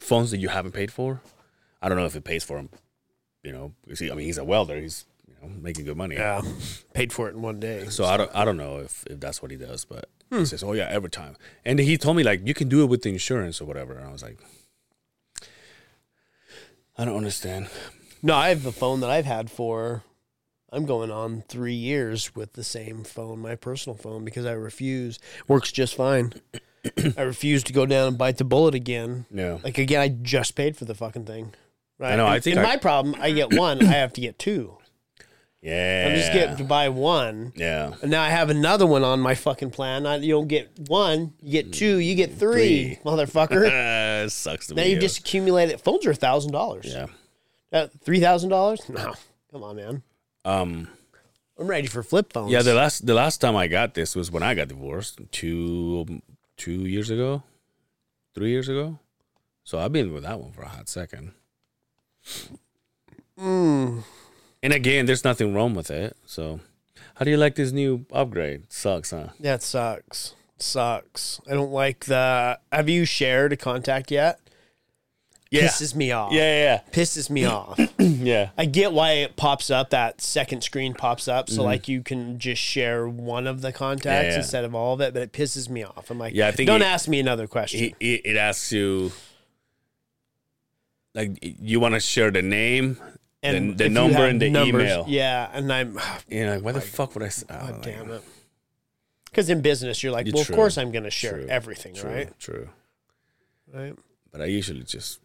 [0.00, 1.20] phones that you haven't paid for?"
[1.82, 2.68] I don't know if it pays for him.
[3.42, 4.76] You know, I mean, he's a welder.
[4.80, 6.16] He's you know making good money.
[6.16, 6.42] Yeah,
[6.94, 7.86] paid for it in one day.
[7.88, 10.40] So I don't I don't know if if that's what he does, but Hmm.
[10.40, 12.86] he says, "Oh yeah, every time." And he told me like you can do it
[12.86, 13.94] with the insurance or whatever.
[13.94, 14.38] And I was like,
[16.98, 17.68] I don't understand.
[18.26, 20.02] No, I have a phone that I've had for
[20.72, 25.18] I'm going on three years with the same phone, my personal phone, because I refuse.
[25.46, 26.32] Works just fine.
[27.16, 29.26] I refuse to go down and bite the bullet again.
[29.30, 29.58] Yeah.
[29.62, 31.54] Like again, I just paid for the fucking thing.
[31.98, 32.12] Right.
[32.12, 34.38] I know, I think and I- my problem, I get one, I have to get
[34.38, 34.76] two.
[35.62, 36.06] Yeah.
[36.10, 37.52] I'm just get to buy one.
[37.56, 37.94] Yeah.
[38.02, 40.04] And now I have another one on my fucking plan.
[40.06, 42.98] I, you don't get one, you get two, you get three, Three.
[43.04, 44.28] motherfucker.
[44.30, 44.98] Sucks to now you.
[45.00, 45.80] just accumulate it.
[45.80, 46.86] Phones are a thousand dollars.
[46.86, 47.06] yeah.
[47.76, 48.88] Uh, Three thousand dollars?
[48.88, 49.14] No.
[49.52, 50.02] Come on, man.
[50.44, 50.88] Um.
[51.58, 52.52] I'm ready for flip phones.
[52.52, 52.62] Yeah.
[52.62, 56.20] The last the last time I got this was when I got divorced two
[56.56, 57.42] two years ago,
[58.34, 58.98] three years ago.
[59.64, 61.32] So I've been with that one for a hot second.
[63.38, 64.04] Mm.
[64.62, 66.16] And again, there's nothing wrong with it.
[66.24, 66.60] So,
[67.14, 68.72] how do you like this new upgrade?
[68.72, 69.28] Sucks, huh?
[69.40, 70.34] That sucks.
[70.58, 71.40] Sucks.
[71.50, 72.58] I don't like the.
[72.72, 74.40] Have you shared a contact yet?
[75.50, 75.68] Yeah.
[75.68, 76.32] Pisses me off.
[76.32, 76.40] Yeah.
[76.64, 76.80] Yeah.
[76.92, 77.78] Pisses me off.
[77.78, 77.88] Yeah.
[77.98, 78.50] Yeah.
[78.58, 79.90] I get why it pops up.
[79.90, 81.54] That second screen pops up, Mm-hmm.
[81.56, 84.36] so like you can just share one of the contacts Yeah, yeah.
[84.38, 85.12] instead of all of it.
[85.14, 86.10] But it pisses me off.
[86.10, 87.80] I'm like, Yeah, I think don't it- ask me another question.
[87.84, 89.12] It, it, it asks you,
[91.14, 92.98] like, you want to share the name,
[93.42, 95.04] the, the number, and the numbers- email.
[95.08, 95.98] Yeah, and I'm.
[96.28, 97.28] You know, like, why the fuck would I?
[97.28, 98.22] oh, God like, damn it.
[99.26, 100.54] Because in business, you're like, Yeah, well, true.
[100.54, 101.46] of course I'm going to share True.
[101.48, 102.10] everything, True.
[102.10, 102.40] right?
[102.40, 102.68] True.
[103.72, 103.94] Right.
[104.32, 105.20] But I usually just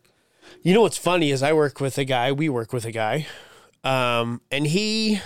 [0.64, 3.28] You know what's funny is I work with a guy, we work with a guy,
[3.84, 5.20] um, and he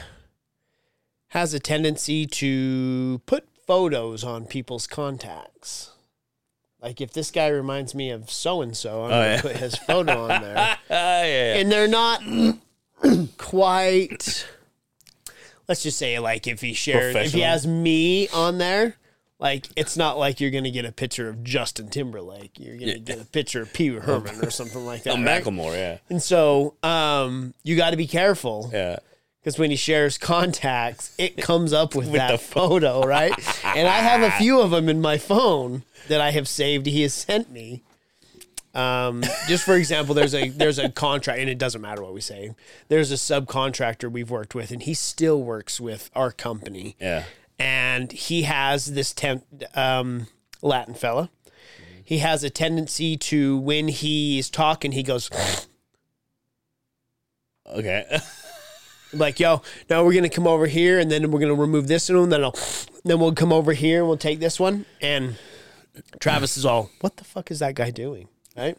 [1.29, 5.91] has a tendency to put photos on people's contacts.
[6.81, 9.41] Like if this guy reminds me of so and so, I'm Oh, gonna yeah.
[9.41, 10.55] put his photo on there.
[10.57, 12.21] ah, yeah, And they're not
[13.37, 14.45] quite
[15.67, 18.95] let's just say like if he shares if he has me on there,
[19.39, 22.57] like it's not like you're gonna get a picture of Justin Timberlake.
[22.57, 25.17] You're gonna get a picture of Pee Wee Herman or something like that.
[25.17, 25.43] Oh, right?
[25.43, 28.97] Macklemore, yeah, And so um, you got to be careful yeah.
[29.41, 33.33] because when he shares contacts, it comes up with, With that photo, right?
[33.75, 36.85] and I have a few of them in my phone that I have saved.
[36.85, 37.83] He has sent me.
[38.73, 42.19] Um, just for example, there's a there's a contract, and it doesn't matter what we
[42.19, 42.53] say.
[42.89, 46.97] There's a subcontractor we've worked with, and he still works with our company.
[46.99, 47.23] Yeah.
[47.59, 50.27] And he has this temp, um,
[50.61, 51.29] Latin fella.
[52.03, 55.29] He has a tendency to when he's talking, he goes
[57.67, 58.19] Okay.
[59.13, 62.29] like, "Yo, now we're gonna come over here, and then we're gonna remove this one,
[62.29, 62.55] then I'll,
[63.03, 65.35] then we'll come over here and we'll take this one." And
[66.19, 68.77] Travis is all, "What the fuck is that guy doing?" Right?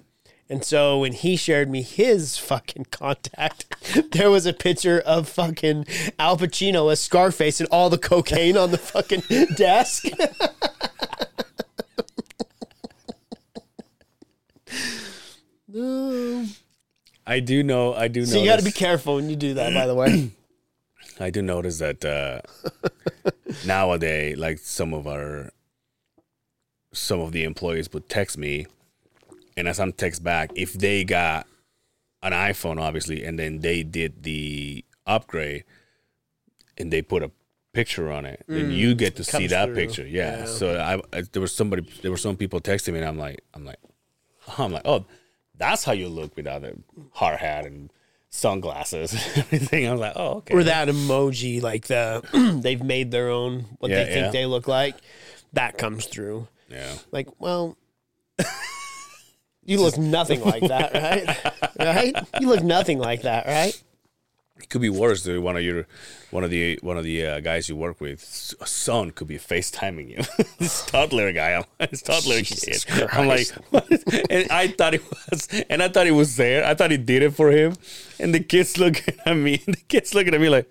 [0.49, 3.67] And so when he shared me his fucking contact,
[4.13, 5.87] there was a picture of fucking
[6.19, 9.23] Al Pacino as Scarface and all the cocaine on the fucking
[9.57, 10.05] desk.
[17.27, 17.93] I do know.
[17.93, 18.27] I do know.
[18.27, 20.31] So you got to be careful when you do that, by the way.
[21.21, 22.41] I do notice that uh,
[23.67, 25.51] nowadays, like some of our,
[26.93, 28.67] some of the employees would text me,
[29.57, 31.47] and I'm text back, if they got
[32.23, 35.65] an iPhone, obviously, and then they did the upgrade,
[36.79, 37.31] and they put a
[37.73, 38.99] picture on it, then you mm.
[38.99, 39.75] get to see that through.
[39.75, 40.07] picture.
[40.07, 40.41] Yeah.
[40.41, 40.45] Yeah.
[40.47, 43.43] So I, I, there was somebody, there were some people texting me, and I'm like,
[43.55, 43.79] I'm like,
[44.59, 45.05] I'm like, oh,
[45.57, 46.75] that's how you look without a
[47.13, 47.91] hard hat and
[48.31, 49.87] sunglasses and everything.
[49.87, 50.55] I was like, oh, okay.
[50.55, 54.31] or that emoji, like the they've made their own what Yeah, they think yeah.
[54.31, 54.97] they look like,
[55.53, 56.49] that comes through.
[56.69, 56.95] Yeah.
[57.13, 57.77] Like, well,
[59.67, 61.75] you look nothing like that, right?
[61.79, 62.27] Right?
[62.41, 63.81] You look nothing like that, right?
[64.59, 65.23] It could be worse.
[65.23, 65.43] Dude.
[65.43, 65.87] One of your,
[66.31, 70.09] one of the, one of the uh, guys you work with, son could be FaceTiming
[70.09, 70.45] you.
[70.59, 73.07] this toddler guy, I'm, this toddler Jesus kid.
[73.13, 73.87] I'm like, what?
[74.31, 76.65] and I thought it was, and I thought it was there.
[76.65, 77.75] I thought he did it for him,
[78.19, 79.63] and the kids looking at me.
[79.67, 80.71] The kids looking at me like,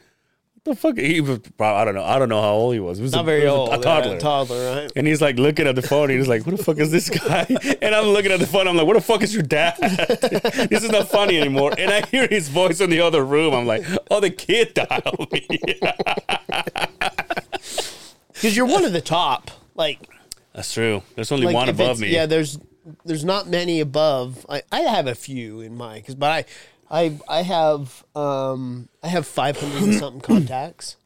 [0.66, 0.98] the fuck?
[0.98, 2.04] He was, probably, I don't know.
[2.04, 2.98] I don't know how old he was.
[2.98, 3.74] He was Not a, very was old.
[3.74, 4.14] a toddler.
[4.14, 4.92] yeah, toddler, right?
[4.96, 6.10] And he's like looking at the phone.
[6.10, 7.46] And he's like, "What the fuck is this guy?"
[7.82, 8.68] And I'm looking at the phone.
[8.68, 9.78] I'm like, "What the fuck is your dad?"
[10.70, 11.74] this is not funny anymore.
[11.78, 13.54] And I hear his voice in the other room.
[13.54, 15.48] I'm like, "Oh, the kid dialed me."
[18.34, 19.50] Because you're one of the top.
[19.76, 20.00] Like,
[20.54, 21.02] That's true.
[21.16, 22.10] There's only like one above me.
[22.14, 22.60] Yeah, there's
[23.06, 24.46] there's not many above.
[24.48, 26.46] I, I have a few in mine, cause, but I
[26.90, 30.98] I I have um I have 500 and something contacts.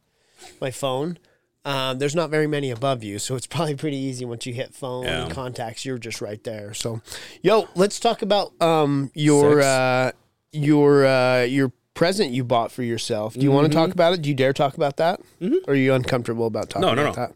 [0.61, 1.17] My phone.
[1.65, 4.73] Um, there's not very many above you, so it's probably pretty easy once you hit
[4.73, 5.33] phone and Yeah.
[5.33, 5.83] contacts.
[5.85, 6.73] You're just right there.
[6.73, 7.01] So,
[7.41, 9.65] yo, let's talk about um your Sex.
[9.67, 10.11] uh
[10.53, 13.33] your uh your present you bought for yourself.
[13.33, 14.21] Do you want to talk about it?
[14.21, 15.19] Do you dare talk about that?
[15.67, 17.25] Or are you uncomfortable about talking No, no, about no.
[17.27, 17.35] that?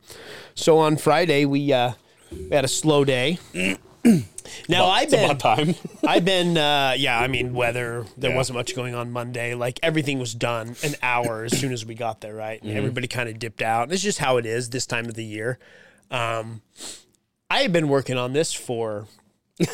[0.56, 1.92] So on Friday we uh
[2.32, 3.40] we had a slow day.
[4.70, 5.76] now I've been about time.
[6.08, 8.38] I've been uh yeah, I mean weather there Yeah.
[8.38, 9.54] wasn't much going on Monday.
[9.56, 12.60] Like everything was done an hour as soon as we got there, right?
[12.62, 12.78] And Mm-hmm.
[12.78, 13.92] everybody kind of dipped out.
[13.92, 15.60] It's just how it is this time of the year.
[16.12, 16.62] Um
[17.50, 19.08] I have been working on this for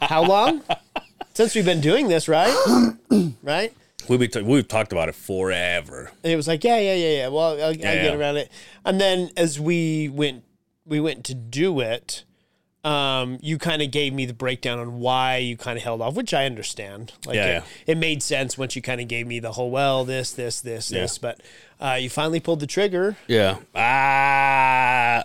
[0.00, 0.62] how long?
[1.34, 2.54] Since we've been doing this, right?
[3.42, 3.72] right?
[4.08, 6.12] we've t- we've talked about it forever.
[6.22, 7.28] And it was like, yeah, yeah, yeah, yeah.
[7.28, 8.14] Well, I'll, I'll Yeah, get yeah.
[8.14, 8.50] around it.
[8.84, 10.44] And then as we went,
[10.84, 12.24] we went to do it.
[12.84, 16.14] Um, you kind of gave me the breakdown on why you kind of held off,
[16.14, 17.12] which I understand.
[17.24, 17.52] Like Yeah, it,
[17.86, 17.92] yeah.
[17.92, 20.90] it made sense once you kind of gave me the whole well, this, this, this,
[20.90, 21.00] Yeah.
[21.00, 21.16] this.
[21.16, 21.40] But
[21.80, 23.16] uh, you finally pulled the trigger.
[23.26, 23.56] Yeah.
[23.74, 25.24] Ah.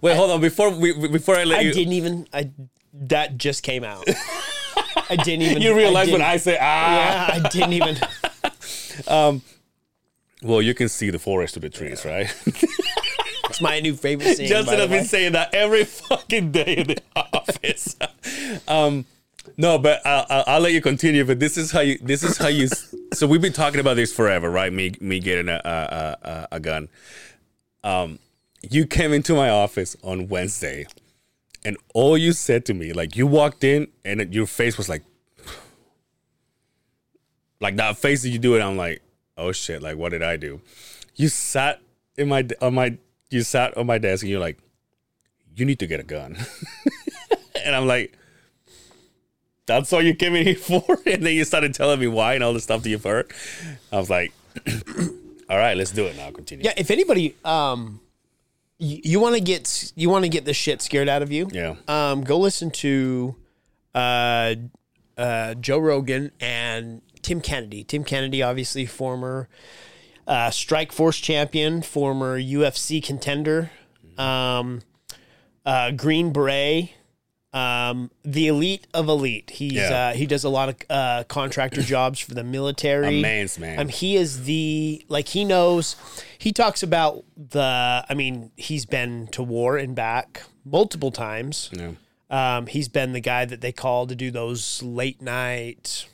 [0.00, 0.40] Wait, hold on.
[0.40, 2.28] Before we before I let I you, didn't even.
[2.32, 2.50] I
[2.94, 4.06] that just came out.
[5.10, 5.60] I didn't even.
[5.62, 7.34] you realize when I say ah.
[7.36, 7.96] Yeah, I didn't even.
[9.08, 9.42] um,
[10.40, 12.32] Well, you can see the forest to the trees, right?
[13.58, 14.46] It's my new favorite scene.
[14.46, 17.96] Justin has been saying that every fucking day in the office.
[18.68, 19.04] um,
[19.56, 21.24] no, but I'll, I'll, I'll let you continue.
[21.24, 21.98] But this is how you.
[21.98, 22.68] This is how you.
[23.14, 24.72] So we've been talking about this forever, right?
[24.72, 26.88] Me, me getting a a, a, a gun.
[27.82, 28.20] Um,
[28.62, 30.86] you came into my office on Wednesday,
[31.64, 35.02] and all you said to me, like you walked in, and your face was like,
[37.60, 38.60] like that face that you do it.
[38.60, 39.02] I'm like,
[39.36, 39.82] oh shit!
[39.82, 40.60] Like what did I do?
[41.16, 41.80] You sat
[42.16, 42.98] in my on my
[43.30, 44.58] you sat on my desk and you're like,
[45.54, 46.36] you need to get a gun.
[47.64, 48.16] and I'm like,
[49.66, 50.84] that's all you came in here for?
[51.06, 53.32] And then you started telling me why and all the stuff that you've heard.
[53.92, 54.32] I was like,
[55.48, 56.30] all right, let's do it now.
[56.30, 56.64] Continue.
[56.64, 58.00] Yeah, if anybody, um,
[58.78, 61.48] you, you want to get you want to get the shit scared out of you.
[61.52, 61.76] Yeah.
[61.86, 63.36] Um, go listen to,
[63.94, 64.54] uh,
[65.16, 67.84] uh, Joe Rogan and Tim Kennedy.
[67.84, 69.48] Tim Kennedy, obviously former,
[70.28, 73.70] uh, Strikeforce champion, former UFC contender,
[74.16, 74.82] um,
[75.66, 76.90] uh, Green Beret.
[77.50, 79.48] Um, the elite of elite.
[79.48, 80.10] He's Yeah.
[80.10, 83.18] uh, he does a lot of uh, contractor jobs for the military.
[83.18, 83.78] A man's man.
[83.78, 85.96] Um, he is the like he knows.
[86.36, 88.04] He talks about the.
[88.06, 91.70] I mean, he's been to war and back multiple times.
[91.72, 91.92] Yeah.
[92.30, 96.06] Um, he's been the guy that they call to do those late night.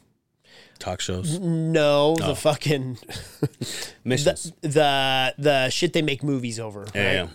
[0.84, 2.98] Talk shows, No, the fucking
[4.04, 4.52] missions.
[4.60, 6.86] the, the the shit they make movies over.
[6.94, 7.12] yeah, right?
[7.14, 7.26] yeah.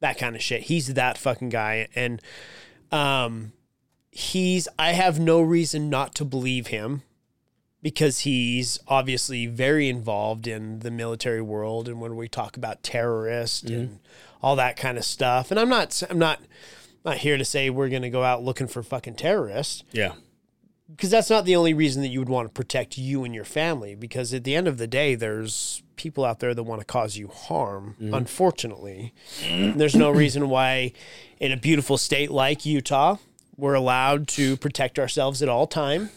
[0.00, 0.62] that kind of shit.
[0.62, 2.20] He's that fucking guy, and
[2.92, 3.52] um,
[4.10, 4.68] he's.
[4.78, 7.02] I have no reason not to believe him
[7.82, 13.62] because he's obviously very involved in the military world, and when we talk about terrorists
[13.62, 14.00] and
[14.42, 15.50] all that kind of stuff.
[15.50, 16.02] And I'm not.
[16.10, 16.40] I'm not.
[17.04, 20.14] Not here to say we're going to go out looking for fucking terrorists yeah.
[20.90, 23.44] Because that's not the only reason that you would want to protect you and your
[23.44, 26.84] family because at the end of the day there's people out there that want to
[26.84, 29.12] cause you harm unfortunately.
[29.76, 30.92] There's no reason why
[31.40, 33.16] in a beautiful state like utah
[33.56, 36.10] we're allowed to protect ourselves at all time.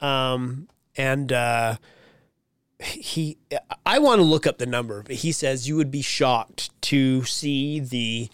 [0.00, 1.76] Um, and uh,
[2.80, 3.36] he
[3.84, 7.24] i want to look up the number but he says you would be shocked to
[7.24, 8.28] see the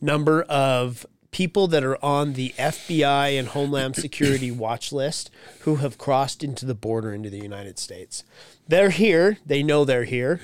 [0.00, 5.98] number of people that are on the FBI and Homeland Security watch list who have
[5.98, 8.24] crossed into the border into the United States.
[8.66, 9.38] They're here.
[9.46, 10.40] They know they're here.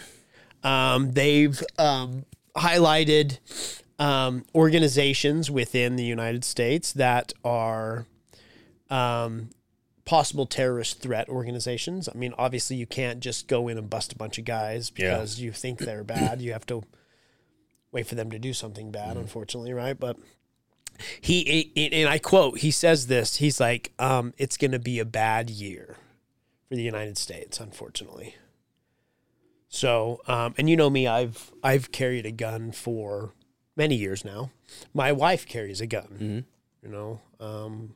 [0.62, 2.24] Um, they've um,
[2.56, 3.38] highlighted
[3.98, 8.06] um, organizations within the United States that are
[8.90, 9.50] um,
[10.04, 12.08] possible terrorist threat organizations.
[12.08, 15.14] I mean, obviously, you can't just go in and bust a bunch of guys Yeah.
[15.16, 16.40] because you think they're bad.
[16.40, 16.82] You have to
[17.92, 19.98] wait for them to do something bad, unfortunately, right?
[19.98, 20.16] But
[21.20, 23.36] he and I quote, he says this.
[23.36, 25.96] He's like, um, "It's going to be a bad year
[26.68, 28.36] for the United States, unfortunately."
[29.68, 33.32] So, um, and you know me, I've I've carried a gun for
[33.76, 34.50] many years now.
[34.94, 36.16] My wife carries a gun.
[36.82, 37.94] You know, um,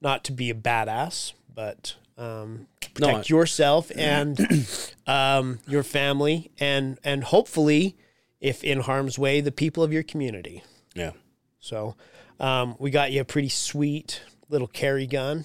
[0.00, 4.66] not to be a badass, but um, protect yourself and
[5.06, 7.96] um, your family, and and hopefully,
[8.40, 10.62] if in harm's way, the people of your community.
[10.94, 11.12] Yeah.
[11.60, 11.96] So
[12.40, 15.44] um, we got you a pretty sweet little carry gun.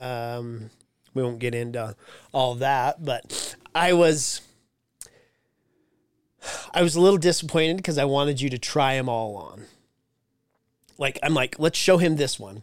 [0.00, 0.70] Um,
[1.14, 1.94] we won't get into
[2.32, 4.40] all that, but I was
[6.72, 9.64] I was a little disappointed because I wanted you to try them all on.
[10.98, 12.62] Like I'm like, let's show him this one.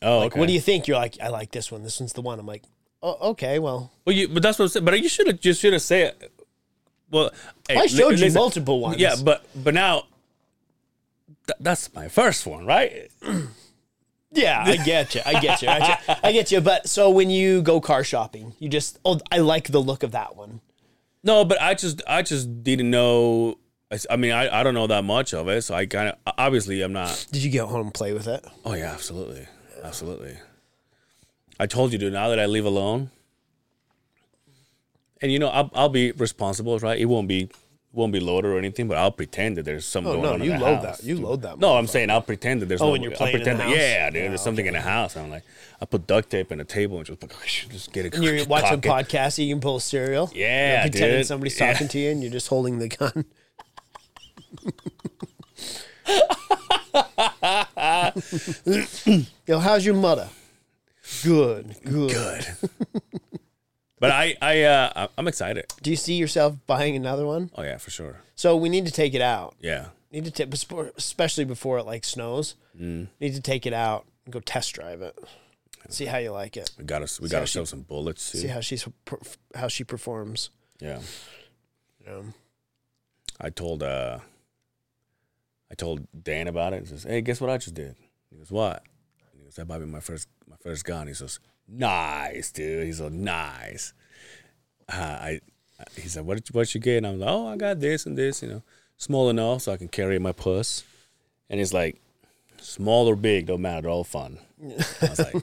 [0.00, 0.40] Oh, Like, okay.
[0.40, 0.88] what do you think?
[0.88, 1.82] You're like, I like this one.
[1.82, 2.38] This one's the one.
[2.40, 2.62] I'm like,
[3.02, 4.84] oh, okay, well, Well, you, but that's what I'm saying.
[4.84, 6.14] But you should have just should have said.
[7.10, 7.30] Well,
[7.68, 8.34] hey, I showed li- you listen.
[8.34, 8.98] multiple ones.
[8.98, 10.04] Yeah, but but now
[11.46, 13.10] th- that's my first one, right?
[14.34, 15.20] Yeah, I get you.
[15.26, 15.68] I get you.
[15.68, 16.14] I get you.
[16.22, 16.60] I get you.
[16.62, 20.12] But so when you go car shopping, you just oh, I like the look of
[20.12, 20.62] that one.
[21.22, 23.58] No, but I just I just didn't know.
[23.90, 26.08] I s- I mean, I, I don't know that much of it, so I kind
[26.08, 27.26] of obviously I'm not.
[27.30, 28.42] Did you get home and play with it?
[28.64, 29.46] Oh yeah, absolutely,
[29.82, 30.38] absolutely.
[31.60, 33.10] I told you to now that I live alone,
[35.20, 36.98] and you know I'll I'll be responsible, right?
[36.98, 37.50] It won't be
[37.92, 40.40] won't be loaded or anything, but I'll pretend that there's something Oh going no, on
[40.42, 40.98] in you the load house.
[40.98, 41.06] that.
[41.06, 41.58] You load that.
[41.58, 42.92] No, I'm saying I'll pretend that there's Oh, no.
[42.92, 43.76] when you're I'll playing in the that- house?
[43.76, 44.22] Yeah, dude.
[44.22, 45.16] Yeah, there's something in the house.
[45.16, 45.42] I'm like,
[45.80, 47.28] I put duct tape in a table and just oh,
[47.70, 48.14] just get it.
[48.14, 49.08] And you're watching cock it.
[49.08, 50.30] podcasts, eating bowl of cereal.
[50.34, 51.26] Yeah, You're pretending dude.
[51.26, 51.72] somebody's Yeah.
[51.72, 53.24] talking to you, and you're just holding the gun.
[59.46, 60.28] Yo, how's your mother?
[61.24, 62.10] Good, good.
[62.12, 62.46] Good.
[64.02, 65.64] But I I uh I'm excited.
[65.82, 67.50] Do you see yourself buying another one?
[67.54, 68.20] Oh yeah, for sure.
[68.34, 69.54] So we need to take it out.
[69.60, 69.86] Yeah.
[70.10, 70.52] Need to take,
[70.96, 72.54] especially before it like snows.
[72.78, 73.06] Mm.
[73.20, 75.16] Need to take it out and go test drive it.
[75.88, 76.70] See how you like it.
[76.78, 77.20] We got us.
[77.20, 78.38] We got how she- some bullets too.
[78.38, 78.86] See how she's
[79.54, 80.50] how she performs.
[80.80, 81.00] Yeah.
[82.08, 82.34] Um,
[83.40, 84.18] I told uh
[85.70, 86.80] I told Dan about it.
[86.82, 87.94] He says, Hey, guess what I just did?
[88.30, 88.82] He goes, What?
[89.32, 91.06] And he goes, That might be my first my first gun.
[91.06, 91.40] He says,
[91.72, 92.86] Nice, dude.
[92.86, 93.92] He's like, nice.
[94.88, 95.40] Uh, I
[95.96, 96.98] he said, What did you, what you get?
[96.98, 98.62] And I'm like, Oh, I got this and this, you know,
[98.96, 100.84] small enough so I can carry my puss.
[101.50, 102.00] And he's like,
[102.58, 104.38] Small or big, don't matter, they're all fun.
[104.62, 105.34] I was like,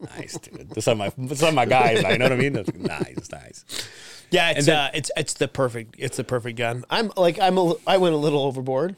[0.16, 0.70] nice, dude.
[0.70, 2.02] Those are my those are my guys.
[2.04, 2.52] Like, you know what I mean?
[2.54, 3.88] Like, nice, nice.
[4.30, 6.84] yeah, it's then- uh, it's it's the perfect it's the perfect gun.
[6.88, 8.96] I'm like I'm a, I went a little overboard.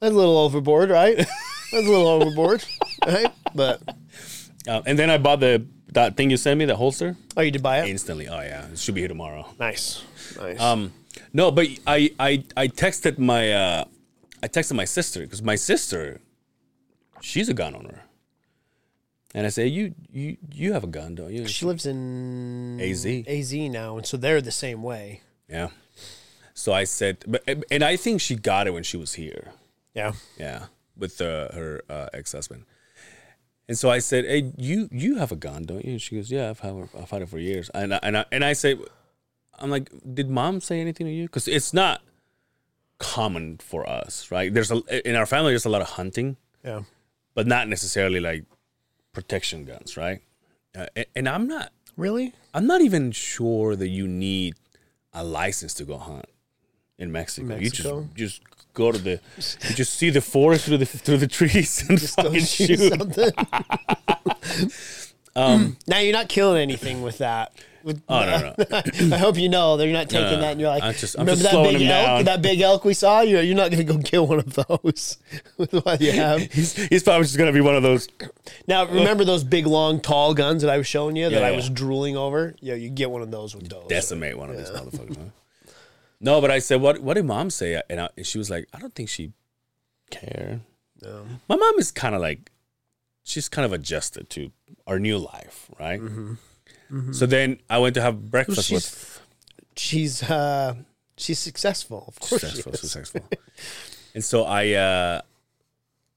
[0.00, 1.16] That's a little overboard, right?
[1.72, 2.64] That's a little overboard,
[3.06, 3.32] right?
[3.54, 3.80] But
[4.68, 7.50] Uh, and then I bought the that thing you sent me, the holster, oh, you
[7.50, 7.88] did buy it?
[7.88, 8.28] instantly.
[8.28, 9.46] Oh yeah, it should be here tomorrow.
[9.58, 10.04] Nice,
[10.38, 10.60] nice.
[10.60, 10.92] Um,
[11.32, 13.84] no, but I I I texted my uh,
[14.42, 16.20] I texted my sister because my sister,
[17.22, 18.02] she's a gun owner,
[19.34, 21.48] and I say you you you have a gun, don't you?
[21.48, 23.06] she lives in AZ.
[23.06, 25.22] AZ now, and so they're the same way.
[25.48, 25.68] yeah.
[26.54, 29.52] So I said, but and I think she got it when she was here.
[29.94, 30.12] Yeah.
[30.36, 32.64] Yeah, with uh, her uh, ex husband.
[33.68, 36.30] And so I said, "Hey, you you have a gun, don't you?" And she goes,
[36.30, 38.54] "Yeah, I've had it, I've had it for years." And I, and I, and I
[38.54, 38.76] say,
[39.58, 41.24] "I'm like, did mom say anything to you?
[41.24, 42.00] Because it's not
[42.98, 44.52] common for us, right?
[44.52, 46.82] There's a in our family, there's a lot of hunting, Yeah.
[47.34, 48.44] but not necessarily like
[49.12, 50.20] protection guns, right?
[50.76, 51.72] Uh, and, and I'm not.
[51.96, 52.32] Really?
[52.54, 54.54] I'm not even sure that you need
[55.12, 56.26] a license to go hunt
[56.96, 57.48] in Mexico.
[57.48, 57.98] Mexico?
[58.00, 59.20] You just just go to the
[59.68, 62.92] you just see the forest through the through the trees and Go fucking shoot shoot.
[62.98, 63.30] something.
[65.36, 67.52] Um, now you're not killing anything with that.
[67.84, 68.82] With, Oh, no, no.
[69.14, 71.16] I hope you know that you're not taking No, that and you're like, I'm just-
[71.16, 71.88] I'm remember just that big elk?
[72.06, 73.20] down." That big elk we saw?
[73.20, 75.18] You're, you're not going to go kill one of those
[75.56, 76.40] with what you have.
[76.52, 78.08] he's he's probably just gonna be one of those.
[78.66, 81.52] Now, remember those big, long, tall guns that I was showing you that Yeah, I
[81.52, 82.54] was drooling over?
[82.60, 83.86] Yeah, you get one of those with those.
[83.88, 85.16] decimate one of these motherfuckers.
[85.16, 85.22] Huh?
[86.20, 87.00] No, but I said, "What?
[87.00, 89.32] What did mom say?" And, I, and she was like, "I don't think she
[90.10, 90.60] cared."
[91.02, 91.26] No.
[91.48, 92.50] My mom is kind of like,
[93.22, 94.50] she's kind of adjusted to
[94.86, 96.00] our new life, right?
[97.12, 99.22] So then I went to have breakfast she's with
[99.76, 100.74] She's uh,
[101.16, 102.40] she's successful, of course.
[102.40, 103.20] successful, successful.
[104.14, 105.20] and so I, uh,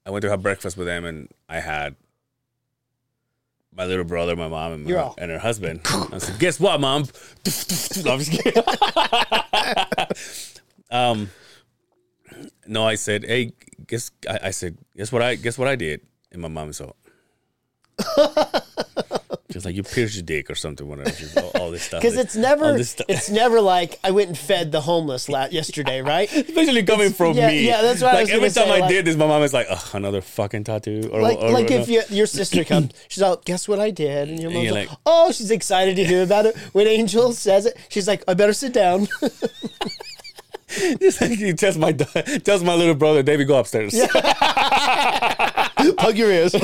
[0.04, 1.94] I went to have breakfast with them, and I had
[3.72, 5.82] my little brother, my mom, and, my, and her husband.
[6.12, 7.04] I said, "Guess what, mom?"
[8.04, 8.62] No, I'm just kidding.
[10.90, 11.30] um,
[12.66, 13.52] no, I said, "Hey,
[13.86, 16.92] guess." I, I said, "Guess what I guess what I did?" And my mom said,
[19.52, 21.10] "She's like, you pierced your dick or something, whatever."
[21.40, 22.00] All, all this stuff.
[22.02, 23.06] Because it's never, all this stuff.
[23.08, 26.32] it's never like I went and fed the homeless la- yesterday, right?
[26.32, 27.66] Especially coming from yeah, me.
[27.66, 29.42] yeah, that's what I like was every time say, I like- did this, my mom
[29.42, 32.64] is like, "Ugh, another fucking tattoo." Or, Like, or- like or- if you, your sister
[32.72, 35.50] comes, she's like, "Guess what I did?" And your mom's you're like, like- "Oh, she's
[35.50, 39.08] excited to hear about it." When Angel says it, she's like, "I better sit down."
[41.02, 43.92] Just like he tells my tells my little brother, David, go upstairs.
[45.98, 46.54] Plug your ears.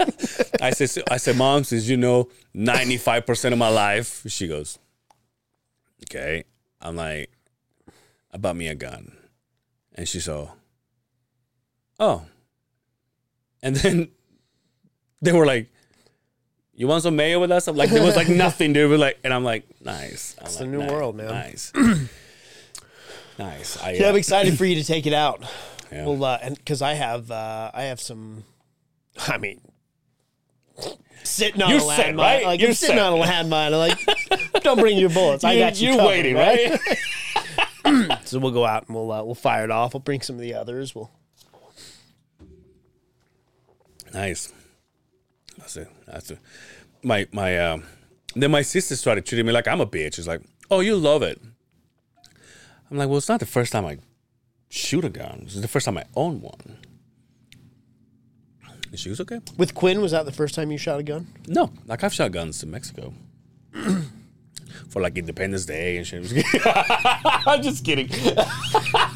[0.60, 4.46] I said, I said, mom, since you know ninety five percent of my life, she
[4.48, 4.78] goes,
[6.04, 6.44] okay.
[6.80, 7.30] I'm like,
[8.32, 9.12] I bought me a gun,
[9.94, 10.48] and she saw,
[11.98, 12.24] oh,
[13.62, 14.08] and then
[15.22, 15.68] they were like.
[16.72, 17.68] You want some mayo with us?
[17.68, 18.88] I'm like, there was like nothing, dude.
[18.88, 20.34] We're like, and I'm like, nice.
[20.38, 21.26] I'm It's like, the new nice, world, man.
[21.26, 21.72] Nice,
[23.38, 23.82] nice.
[23.82, 25.44] I, Yeah, I'm uh, excited for you to take it out.
[25.92, 26.06] Yeah.
[26.06, 28.44] Well, uh, and because I have, uh, I have some.
[29.28, 29.60] I mean,
[31.22, 32.44] sitting on You're a landmine, set, right?
[32.44, 33.04] like You're I'm sitting set.
[33.06, 33.78] on a landmine.
[33.78, 35.44] Like, don't bring your bullets.
[35.44, 35.88] I got you.
[35.88, 36.78] You're covered, waiting, right?
[38.24, 39.94] So we'll go out and we'll uh, we'll fire it off.
[39.94, 40.94] We'll bring some of the others.
[40.94, 41.10] We'll.
[44.12, 44.52] Nice.
[45.58, 45.88] That's it.
[46.06, 46.38] That's it.
[47.02, 47.84] My my um
[48.34, 50.14] then my sister started treating me like I'm a bitch.
[50.14, 51.40] She's like, oh, you love it.
[52.90, 53.98] I'm like, well, it's not the first time I
[54.68, 55.42] shoot a gun.
[55.44, 56.78] It's the first time I own one.
[58.94, 59.40] She was okay.
[59.56, 61.26] With Quinn, was that the first time you shot a gun?
[61.46, 63.14] No, like I've shot guns in Mexico.
[64.88, 66.44] For like Independence Day and shit.
[66.64, 68.08] I'm just kidding.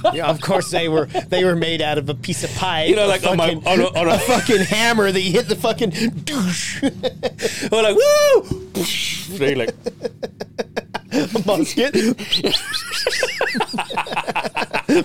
[0.12, 1.06] Yeah, of course they were.
[1.06, 2.88] They were made out of a piece of pipe.
[2.88, 5.48] You know, a like on my on a, on a fucking hammer that you hit
[5.48, 5.90] the fucking.
[6.24, 6.82] douche.
[6.82, 8.70] we're like woo.
[9.38, 9.74] They like
[11.46, 11.94] musket.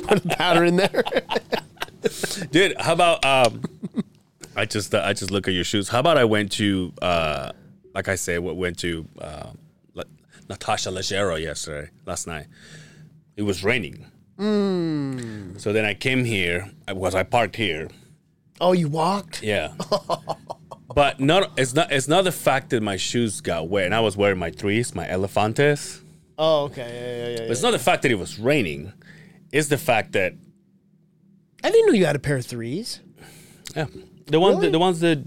[0.03, 1.03] Put a powder in there.
[2.51, 3.63] Dude, how about um
[4.59, 5.87] I just uh, I just look at your shoes.
[5.89, 7.51] How about I went to uh
[7.95, 9.51] like I say went to uh
[10.49, 12.47] Natasha Leggero yesterday last night.
[13.37, 14.05] It was raining.
[15.59, 16.71] So then I came here.
[16.87, 17.89] I was I parked here.
[18.59, 19.43] Oh, you walked?
[19.43, 19.73] Yeah.
[20.95, 23.99] but not it's not it's not the fact that my shoes got wet and I
[23.99, 26.01] was wearing my threes, my elefantes.
[26.37, 26.81] Oh, okay.
[26.81, 27.51] Yeah, yeah, yeah, yeah.
[27.51, 28.91] It's not the fact that it was raining.
[29.51, 30.33] It's the fact that
[31.63, 33.01] I didn't know you had a pair of threes.
[33.75, 33.85] Yeah,
[34.29, 34.67] the ones Really?
[34.67, 35.23] the, the ones that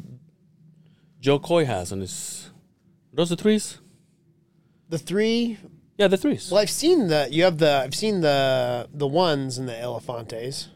[1.20, 2.50] Jo Koy has on his.
[3.12, 3.78] Those the threes.
[4.88, 5.58] The three.
[5.98, 6.50] Yeah, the threes.
[6.50, 7.28] Well, I've seen the.
[7.30, 7.82] You have the.
[7.84, 10.68] I've seen the the ones and the elefantes,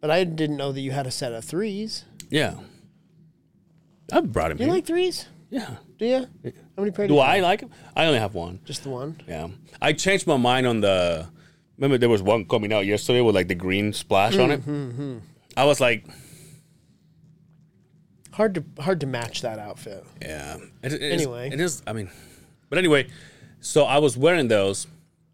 [0.00, 2.04] but I didn't know that you had a set of threes.
[2.28, 2.54] Yeah,
[4.12, 4.74] I brought him you here.
[4.74, 5.26] like threes?
[5.50, 5.76] yeah.
[5.98, 6.26] Do you?
[6.76, 7.08] How many pairs?
[7.08, 7.42] Do you I have?
[7.44, 7.70] like him?
[7.96, 8.60] I only have one.
[8.64, 9.20] Just the one.
[9.28, 9.48] Yeah,
[9.80, 11.28] I changed my mind on the.
[11.76, 14.60] Remember, there was one coming out yesterday with like the green splash on it.
[14.66, 15.18] Mm-hmm,
[15.56, 16.04] I was like,
[18.32, 20.04] Hard to hard to match that outfit.
[20.22, 20.56] yeah.
[20.82, 21.50] It, it is- Anyway.
[21.52, 21.82] it is.
[21.86, 22.10] I mean,
[22.68, 23.08] but anyway,
[23.60, 24.86] so I was wearing those.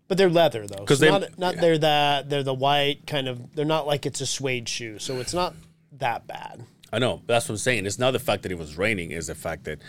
[0.09, 0.85] But they're leather though.
[0.85, 1.61] 'Cause So not not yeah.
[1.61, 3.55] they're that they're the white kind of.
[3.55, 5.55] They're not like it's a suede shoe, so it's not
[5.99, 6.65] that bad.
[6.93, 7.17] I know.
[7.19, 7.87] but That's what I'm saying.
[7.87, 9.11] It's not the fact that it was raining.
[9.11, 9.81] is the fact that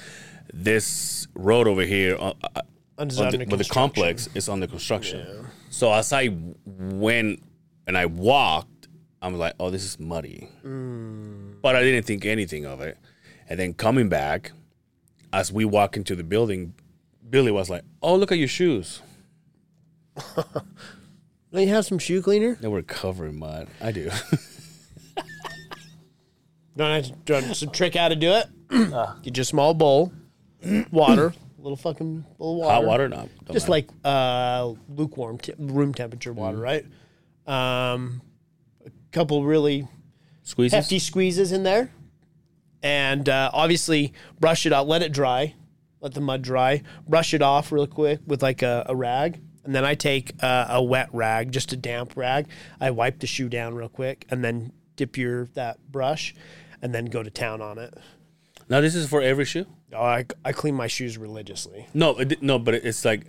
[0.53, 2.61] this road over here uh, uh,
[2.97, 5.47] on the, with the complex is under construction.
[5.69, 7.43] So as I went
[7.85, 8.87] and I walked,
[9.21, 10.49] I'm like, oh, this is muddy.
[10.65, 11.46] Mm.
[11.61, 12.97] But I didn't think anything of it.
[13.49, 14.51] And then coming back,
[15.33, 16.73] as we walk into the building,
[17.29, 19.01] Billy was like, oh, look at your shoes.
[20.35, 22.55] Don't you have some shoe cleaner?
[22.55, 23.67] They were covered in mud.
[23.81, 24.09] I do.
[26.75, 28.45] Don't have do you want some trick how to do it.
[28.71, 29.17] Ah.
[29.23, 30.13] Get you a small bowl,
[30.91, 32.73] water, a little fucking little water.
[32.73, 33.15] Hot water, no.
[33.15, 33.71] don't just matter.
[33.71, 36.85] like uh, lukewarm te- room temperature water, right?
[37.47, 38.21] Um,
[38.85, 39.87] a couple really
[40.47, 40.73] squeezes.
[40.73, 41.91] hefty squeezes in there,
[42.81, 44.87] and uh, obviously brush it out.
[44.87, 45.55] Let it dry.
[46.01, 46.83] Let the mud dry.
[47.07, 50.67] Brush it off real quick with like a, a rag, and then I take uh,
[50.69, 52.47] a wet rag, just a damp rag.
[52.79, 56.33] I wipe the shoe down real quick, and then dip your that brush,
[56.81, 57.93] and then go to town on it.
[58.69, 59.65] Now this is for every shoe.
[59.93, 61.87] Oh, I, I clean my shoes religiously.
[61.93, 63.25] No, it, no, but it's like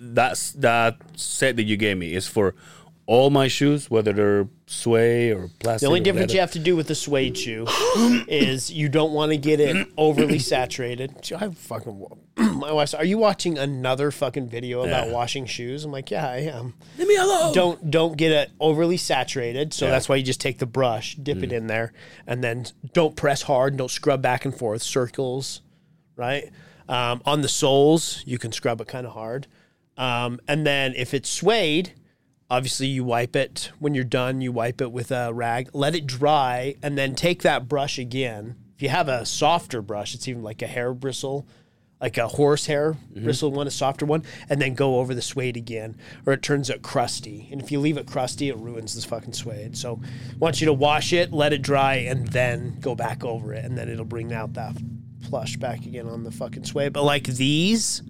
[0.00, 2.54] that's that set that you gave me is for
[3.06, 5.80] all my shoes, whether they're sway or plastic.
[5.82, 6.34] The only or difference leather.
[6.34, 7.66] you have to do with the suede shoe
[8.28, 11.30] is you don't want to get it overly saturated.
[11.38, 12.94] I fucking my wife's.
[12.94, 15.12] Are you watching another fucking video about Yeah.
[15.12, 15.84] washing shoes?
[15.84, 16.72] I'm like, yeah, I am.
[16.98, 17.52] Leave me alone.
[17.54, 19.74] Don't don't get it overly saturated.
[19.74, 19.90] So Yeah.
[19.90, 21.92] that's why you just take the brush, dip it in there,
[22.26, 23.76] and then don't press hard.
[23.76, 25.60] Don't scrub back and forth circles,
[26.16, 26.50] right?
[26.88, 29.46] Um, on the soles, you can scrub it kind of hard.
[29.98, 31.92] Um, and then if it's suede,
[32.54, 34.40] obviously you wipe it when you're done.
[34.40, 38.54] You wipe it with a rag, let it dry, and then take that brush again.
[38.76, 41.48] If you have a softer brush, it's even like a hair bristle,
[42.00, 43.24] like a horsehair mm-hmm.
[43.24, 45.96] bristle one, a softer one, and then go over the suede again,
[46.26, 47.48] or it turns it crusty.
[47.50, 49.76] And if you leave it crusty, it ruins this fucking suede.
[49.76, 53.52] So, I want you to wash it, let it dry, and then go back over
[53.52, 54.76] it, and then it'll bring out that
[55.24, 56.92] plush back again on the fucking suede.
[56.92, 58.02] But like these,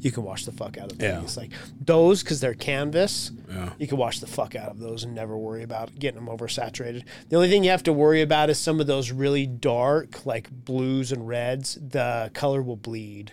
[0.00, 1.20] you can wash the fuck out of Yeah.
[1.20, 1.36] these.
[1.36, 3.72] Like those, because they're canvas, Yeah.
[3.78, 7.04] you can wash the fuck out of those and never worry about getting them oversaturated.
[7.28, 10.50] The only thing you have to worry about is some of those really dark, like
[10.50, 13.32] blues and reds, the color will bleed.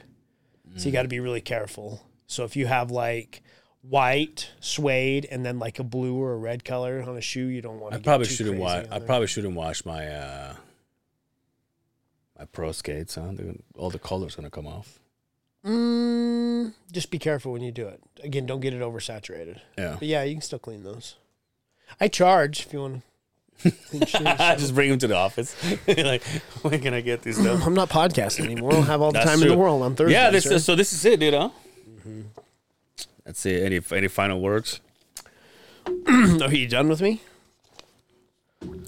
[0.78, 2.02] So you got to be really careful.
[2.28, 3.42] So if you have like
[3.82, 7.62] white suede and then like a blue or a red color on a shoe, you
[7.62, 8.00] don't want to.
[8.00, 8.86] I probably shouldn't wash.
[8.92, 10.56] I probably shouldn't wash my uh
[12.38, 13.16] my pro skates.
[13.16, 13.32] Huh?
[13.78, 15.00] All the colors gonna come off.
[15.66, 18.00] Mm, just be careful when you do it.
[18.24, 19.60] Again, don't get it oversaturated.
[19.78, 19.96] Yeah.
[19.98, 21.16] But yeah, you can still clean those.
[22.00, 23.02] I charge if you want to.
[24.44, 25.56] I just bring them to the office.
[25.88, 26.24] like,
[26.62, 27.66] when can I get these stuff?
[27.66, 28.74] I'm not podcasting anymore.
[28.74, 30.14] I don't have all the That's time in the world on Thursday.
[30.14, 31.34] yeah, this, so this is it, dude.
[31.34, 31.50] Huh?
[33.26, 33.60] Let's see.
[33.60, 34.82] Any any final words?
[36.08, 37.22] Are you done with me?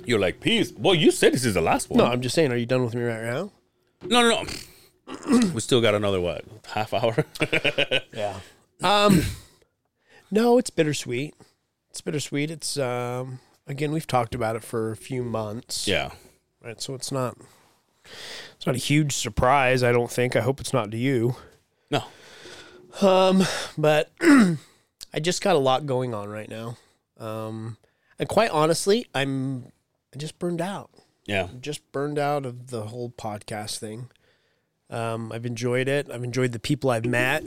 [0.06, 0.72] You're like peace.
[0.78, 1.98] Well, you said this is the last one.
[2.00, 2.52] No, I'm just saying.
[2.52, 3.52] Are you done with me right now?
[4.04, 4.44] no, no.
[4.44, 4.46] no.
[5.54, 7.26] we still got another what half hour.
[8.14, 8.40] Yeah.
[8.84, 9.22] Um,
[10.32, 11.36] no, it's bittersweet.
[11.90, 12.52] It's bittersweet.
[12.52, 15.88] It's um, again, we've talked about it for a few months.
[15.88, 16.12] yeah.
[16.64, 16.82] Right.
[16.82, 17.38] So it's not.
[18.56, 19.84] It's not a huge surprise.
[19.84, 20.36] I don't think.
[20.36, 21.36] I hope it's not to you.
[21.92, 22.04] No.
[23.02, 23.44] Um,
[23.78, 26.78] but I just got a lot going on right now.
[27.20, 27.78] Um,
[28.20, 29.72] and quite honestly, I'm
[30.14, 30.90] I just burned out.
[31.26, 31.48] Yeah.
[31.60, 34.10] just burned out of the whole podcast thing.
[34.90, 36.10] Um, I've enjoyed it.
[36.12, 37.44] I've enjoyed the people I've met.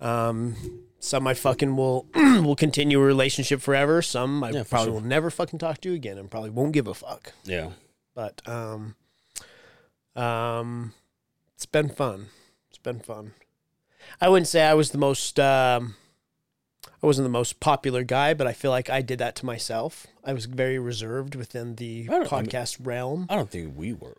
[0.00, 0.56] Um,
[0.98, 4.02] some I fucking will will continue a relationship forever.
[4.02, 4.94] Some I Yeah, probably sure.
[4.94, 7.32] will never fucking talk to again, and probably won't give a fuck.
[7.44, 7.70] Yeah.
[8.14, 8.96] But um,
[10.16, 10.92] um,
[11.54, 12.26] it's been fun.
[12.68, 13.32] It's been fun.
[14.20, 15.38] I wouldn't say I was the most.
[15.38, 15.94] Um,
[17.02, 20.06] I wasn't the most popular guy, but I feel like I did that to myself.
[20.24, 23.26] I was very reserved within the don't- I mean- podcast realm.
[23.28, 24.16] I don't think we were.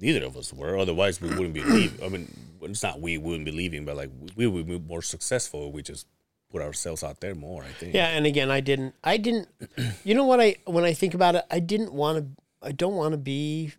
[0.00, 0.76] Neither of us were.
[0.78, 2.04] Otherwise, we wouldn't be leaving.
[2.04, 5.68] I mean, it's not we wouldn't be leaving, but like we would be more successful.
[5.68, 6.06] if We just
[6.50, 7.62] put ourselves out there more.
[7.64, 7.94] I think.
[7.94, 8.94] Yeah, and again, I didn't.
[9.02, 9.48] I didn't.
[10.04, 10.40] You know what?
[10.40, 12.26] I when I think about it, I didn't want to.
[12.66, 13.72] I don't want to be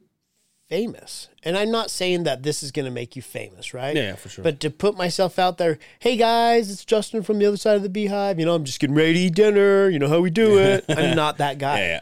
[0.70, 3.96] famous, and I'm not saying that this is going to make you famous, right?
[3.96, 4.44] Yeah, yeah, for sure.
[4.44, 7.84] But to put myself out there, hey guys, it's Justin from the other side of
[7.84, 8.40] the beehive.
[8.40, 9.90] You know, I'm just getting ready to eat dinner.
[9.90, 10.86] You know how we do it.
[10.90, 11.80] I'm not that guy.
[11.80, 12.00] Yeah, yeah.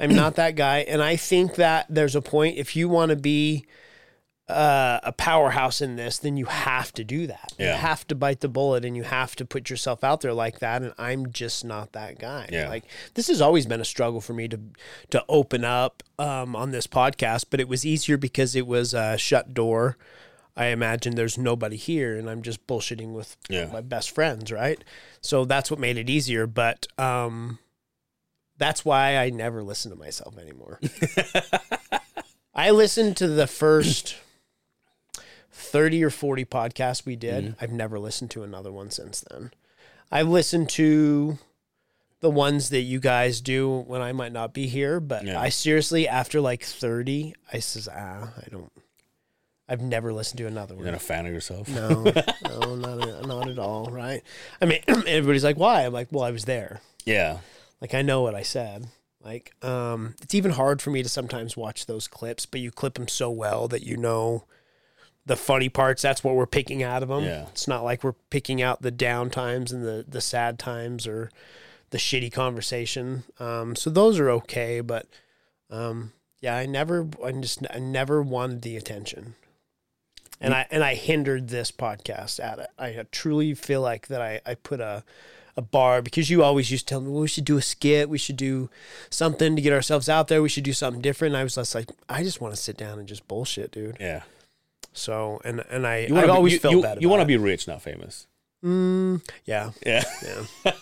[0.00, 3.16] I'm not that guy, and I think that there's a point if you want to
[3.16, 3.64] be
[4.48, 7.52] uh, a powerhouse in this, then you have to do that.
[7.58, 10.58] You have to bite the bullet, and you have to put yourself out there like
[10.58, 10.82] that.
[10.82, 12.48] And I'm just not that guy.
[12.52, 12.68] Yeah.
[12.68, 14.60] Like this has always been a struggle for me to
[15.10, 19.16] to open up um, on this podcast, but it was easier because it was a
[19.16, 19.96] shut door.
[20.54, 23.66] I imagine there's nobody here, and I'm just bullshitting with Yeah.
[23.72, 24.82] my best friends, right?
[25.22, 26.46] So that's what made it easier.
[26.46, 27.58] But um,
[28.58, 30.80] that's why I never listen to myself anymore.
[32.54, 34.16] I listened to the first
[35.50, 37.44] 30 or 40 podcasts we did.
[37.44, 37.64] Mm-hmm.
[37.64, 39.52] I've never listened to another one since then.
[40.10, 41.38] I've listened to
[42.20, 45.40] the ones that you guys do when I might not be here, but Yeah.
[45.40, 48.70] I seriously, after like 30, I says, ah, I don't,
[49.68, 50.84] I've never listened to another one.
[50.84, 51.68] You're not a fan of yourself.
[51.68, 52.02] No,
[52.44, 53.86] no, not, not at all.
[53.86, 54.22] Right.
[54.60, 55.84] I mean, everybody's like, why?
[55.86, 56.80] I'm like, well, I was there.
[57.06, 57.38] Yeah.
[57.82, 58.86] Like I know what I said.
[59.22, 62.94] Like um, it's even hard for me to sometimes watch those clips, but you clip
[62.94, 64.44] them so well that you know
[65.26, 66.00] the funny parts.
[66.00, 67.24] That's what we're picking out of them.
[67.24, 67.46] Yeah.
[67.48, 71.28] It's not like we're picking out the down times and the the sad times or
[71.90, 73.24] the shitty conversation.
[73.40, 75.08] Um, so those are okay, but
[75.68, 79.34] um, yeah, I never, I just, I never wanted the attention,
[80.40, 82.68] and I and I hindered this podcast at it.
[82.78, 85.02] I truly feel like that I I put a
[85.56, 88.08] a bar because you always used to tell me well, we should do a skit,
[88.08, 88.70] we should do
[89.10, 91.34] something to get ourselves out there, we should do something different.
[91.34, 93.96] And I was just like, I just want to sit down and just bullshit, dude.
[94.00, 94.22] Yeah.
[94.94, 97.02] So and and I You I wanna be- always you, felt you, bad.
[97.02, 98.26] You want to be rich, not famous.
[98.64, 100.04] Mm, yeah, Yeah.
[100.22, 100.72] yeah.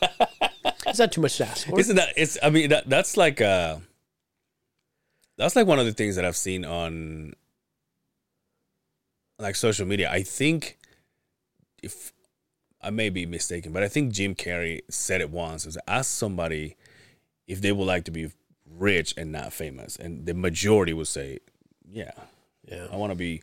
[0.89, 1.79] Is that too much to ask for?
[1.81, 2.13] Isn't that?
[2.17, 2.37] It's.
[2.43, 3.77] I mean, that that's like uh
[5.39, 7.33] That's like one of the things that I've seen on
[9.39, 10.11] like social media.
[10.11, 10.79] I think
[11.83, 12.13] if
[12.83, 15.67] I may be mistaken, but I think Jim Carrey said it once.
[15.67, 16.77] Was ask somebody
[17.47, 18.31] if they would like to be
[18.79, 21.41] rich and not famous, and the majority would say,
[21.91, 22.13] "Yeah,
[22.71, 23.43] Yeah, I want to be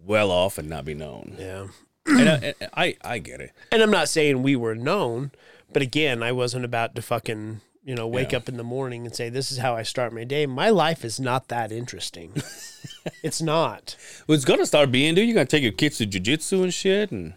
[0.00, 1.66] well off and not be known." yeah.
[2.06, 3.52] and, I, and I I get it.
[3.70, 5.32] And I'm not saying we were known,
[5.72, 8.38] but again, I wasn't about to fucking, you know, wake Yeah.
[8.38, 10.46] up in the morning and say, this is how I start my day.
[10.46, 12.32] My life is not that interesting.
[13.22, 13.96] it's not.
[14.26, 15.26] Well, it's gonna start being, dude.
[15.28, 17.34] You're gonna take your kids to jujitsu and shit, and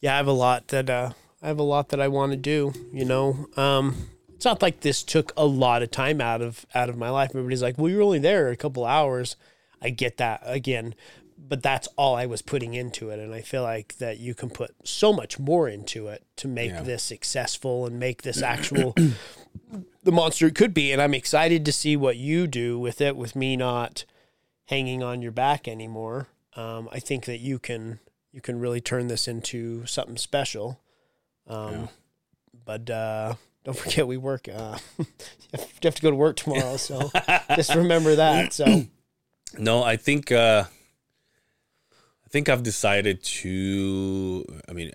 [0.00, 2.36] Yeah, I have a lot that, uh, I have a lot that I want to
[2.36, 3.46] do, you know.
[3.56, 7.10] Um, it's not like this took a lot of time out of out of my
[7.10, 7.30] life.
[7.30, 9.36] Everybody's like, "Well, you're only there a couple hours."
[9.82, 10.94] I get that again,
[11.38, 14.48] but that's all I was putting into it, and I feel like that you can
[14.50, 16.82] put so much more into it to make Yeah.
[16.82, 18.94] this successful and make this actual
[20.02, 20.92] the monster it could be.
[20.92, 24.04] And I'm excited to see what you do with it, with me not
[24.66, 26.28] hanging on your back anymore.
[26.56, 28.00] Um, I think that you can
[28.32, 30.80] you can really turn this into something special.
[31.46, 31.86] Um, Yeah.
[32.64, 34.48] But uh, don't forget, we work.
[34.48, 35.06] Uh, you
[35.82, 37.10] have to go to work tomorrow, so
[37.56, 38.52] just remember that.
[38.52, 38.84] So
[39.58, 40.64] No, I think uh
[42.24, 44.92] I think I've decided to I mean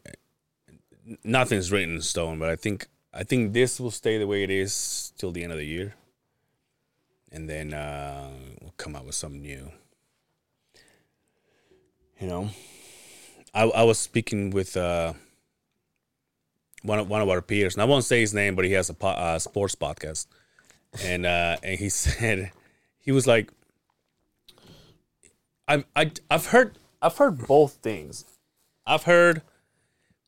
[1.26, 4.50] nothing's written in stone, but I think I think this will stay the way it
[4.50, 5.96] is till the end of the year.
[7.34, 8.30] And then uh
[8.62, 9.72] we'll come out with something new.
[12.22, 12.50] You know.
[13.56, 15.14] I I was speaking with uh
[16.84, 18.90] one of one of our peers, and I won't say his name, but he has
[18.90, 20.28] a po- uh, sports podcast,
[21.04, 22.52] and uh, and he said
[23.00, 23.52] he was like,
[25.68, 28.26] I've I, I've heard I've heard both things.
[28.86, 29.42] I've heard,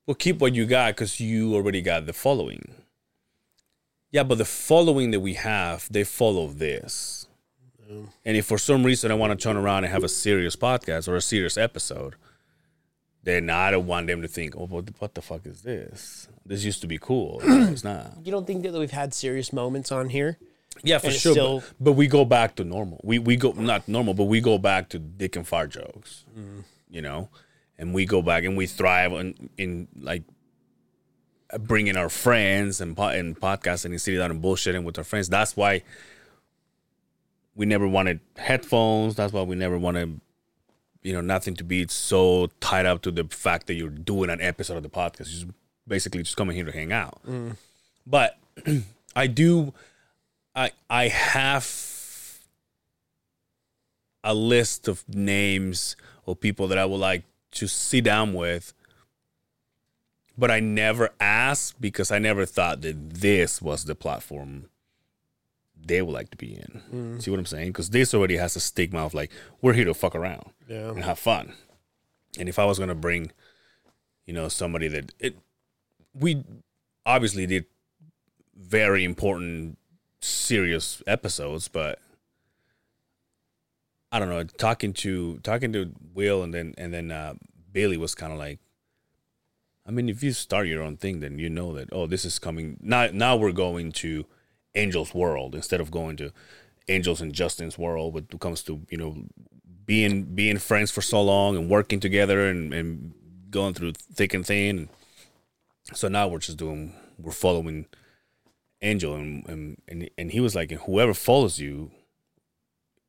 [0.07, 2.73] well, keep what you got because you already got the following.
[4.09, 7.27] Yeah, but the following that we have, they follow this.
[8.25, 11.07] And if for some reason I want to turn around and have a serious podcast
[11.07, 12.15] or a serious episode,
[13.23, 16.27] then I don't want them to think, oh, what the, what the fuck is this?
[16.45, 17.41] This used to be cool.
[17.45, 18.13] No, it's not.
[18.23, 20.37] you don't think that we've had serious moments on here?
[20.83, 21.31] Yeah, for And sure.
[21.33, 23.01] still- but, but we go back to normal.
[23.03, 26.23] We we go not normal, but we go back to dick and fart jokes.
[26.37, 26.59] Mm-hmm.
[26.89, 27.29] You know,
[27.77, 30.23] and we go back and we thrive in, in like
[31.59, 35.27] bringing our friends and po- and podcasting and sitting down and bullshitting with our friends.
[35.29, 35.81] That's why
[37.55, 39.15] we never wanted headphones.
[39.15, 40.21] That's why we never wanted
[41.07, 44.41] you know nothing to be so tied up to the fact that you're doing an
[44.41, 45.31] episode of the podcast.
[45.31, 45.47] You're just
[45.87, 47.19] basically just coming here to hang out.
[47.25, 47.55] Mm.
[48.05, 48.37] But
[49.15, 49.73] I do.
[50.53, 52.41] I I have
[54.21, 55.95] a list of names
[56.27, 58.73] of people that I would like to sit down with,
[60.37, 64.65] but I never asked because I never thought that this was the platform
[65.85, 67.19] they would like to be in.
[67.21, 67.69] See what I'm saying?
[67.69, 70.89] Because this already has a stigma of like we're here to fuck around Yeah.
[70.89, 71.53] and have fun.
[72.39, 73.31] And if I was gonna bring,
[74.25, 75.37] you know, somebody that it,
[76.13, 76.43] we
[77.05, 77.65] obviously did
[78.55, 79.77] very important,
[80.21, 81.99] serious episodes, but
[84.11, 84.43] I don't know.
[84.43, 87.35] Talking to talking to Will and then and then uh,
[87.71, 88.59] Bailey was kind of like,
[89.85, 92.39] I mean, if you start your own thing, then you know that oh, this is
[92.39, 92.77] coming.
[92.81, 94.25] Now now we're going to
[94.77, 96.31] Angel's world instead of going to
[96.87, 98.13] Angels and Justin's world.
[98.13, 99.17] When it comes to you know
[99.85, 103.13] being being friends for so long and working together and, and
[103.49, 104.89] going through thick and thin.
[105.93, 107.87] So now we're just doing we're following
[108.81, 111.91] Angel and and and, and he was like, whoever follows you,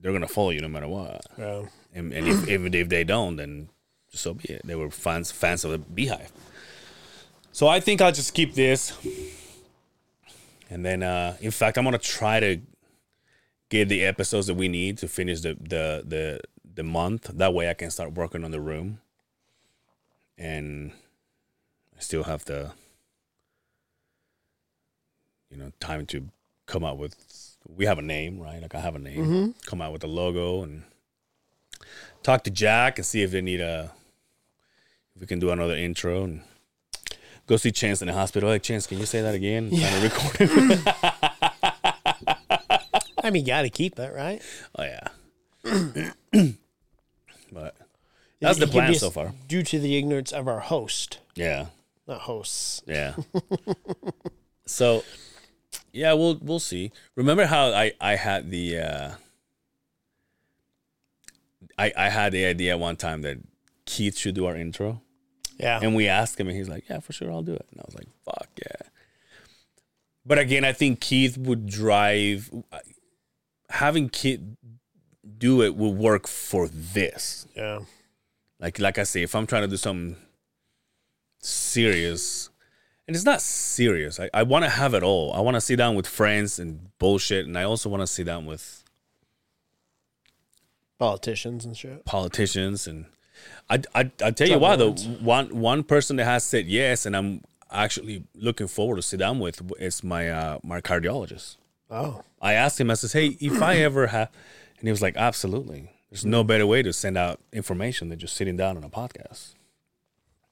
[0.01, 1.21] they're gonna follow you no matter what.
[1.37, 1.67] Yeah.
[1.95, 3.69] And, and if, even if they don't, then
[4.11, 4.63] so be it.
[4.65, 6.33] They were fans fans of the Beehive.
[7.53, 8.97] So I think I'll just keep this.
[10.71, 12.61] And then, uh, in fact, I'm gonna try to
[13.71, 16.41] get the episodes that we need to finish the the the
[16.75, 17.31] the month.
[17.35, 19.01] That way, I can start working on the room.
[20.37, 20.93] And
[21.97, 22.71] I still have the,
[25.51, 26.29] you know, time to
[26.67, 27.17] come out with.
[27.67, 28.63] We have a name, right?
[28.63, 29.25] Like I have a name.
[29.67, 30.85] Come out with a logo and
[32.23, 33.91] talk to Jack and see if they need a
[35.15, 36.43] if we can do another intro and
[37.49, 38.49] go see Chance in the hospital.
[38.49, 39.69] Like Chance, can you say that again?
[39.73, 40.03] Yeah.
[40.03, 40.81] record it.
[43.25, 44.41] I mean, you got to keep it, right?
[44.79, 45.09] Oh yeah.
[47.53, 47.75] but
[48.41, 49.33] that's It- the it plan so far.
[49.49, 51.67] Due to the ignorance of our host, Yeah.
[52.07, 52.83] not hosts.
[52.87, 53.15] Yeah.
[54.67, 55.03] so
[55.93, 56.93] yeah, we'll we'll see.
[57.17, 59.11] Remember how I I had the uh
[61.77, 63.39] I I had the idea one time that
[63.85, 65.03] Keith should do our intro.
[65.59, 65.81] Yeah.
[65.83, 67.85] And we asked him and he's like, "Yeah, for sure, I'll do it." And I
[67.87, 68.89] was like, "Fuck, yeah."
[70.25, 72.51] But again, I think Keith would drive
[73.71, 74.41] having Keith
[75.37, 77.47] do it will work for this.
[77.55, 77.81] yeah.
[78.61, 80.17] Like like I say, if I'm trying to do something
[81.41, 82.51] serious,
[83.07, 85.33] and it's not serious, I, I want to have it all.
[85.33, 88.27] I want to sit down with friends and bullshit, and I also want to sit
[88.27, 88.85] down with
[90.99, 92.05] Politicians and shit.
[92.05, 92.87] politicians.
[92.89, 93.07] And
[93.69, 97.17] I I I tell you why though, one one person that has said yes, and
[97.17, 101.57] I'm actually looking forward to sit down with is my uh, my cardiologist.
[101.91, 102.23] Oh.
[102.41, 104.31] I asked him, I says, hey, if I ever have,
[104.79, 105.91] and he was like, absolutely.
[106.11, 109.55] There's no better way to send out information than just sitting down on a podcast.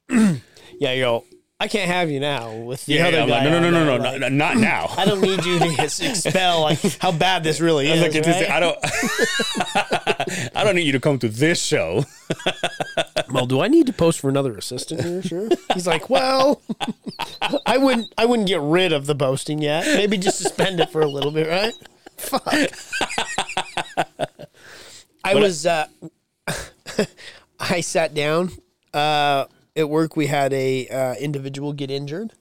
[0.79, 1.23] Yeah, yo,
[1.59, 3.43] I can't have you now with the Yeah, other I'm guy.
[3.43, 4.93] like, no, no, on no, no, no, like, no, not now.
[4.95, 7.99] I don't need you to expel like how bad this really is.
[7.99, 8.47] Look at this.
[8.47, 8.51] right?
[8.51, 8.77] I don't.
[10.55, 12.05] I don't need you to come to this show.
[13.31, 15.23] well, do I need to post for another assistant here?
[15.23, 15.49] Sure.
[15.73, 16.61] He's like, well,
[17.65, 18.13] I wouldn't.
[18.19, 19.83] I wouldn't get rid of the boasting yet.
[19.87, 21.73] Maybe just suspend it for a little bit, right?
[22.17, 22.53] Fuck.
[25.23, 25.65] I was.
[25.65, 25.87] Uh,
[27.59, 28.51] I sat down
[28.93, 29.45] uh,
[29.77, 30.15] at work.
[30.17, 32.33] We had a uh, individual get injured.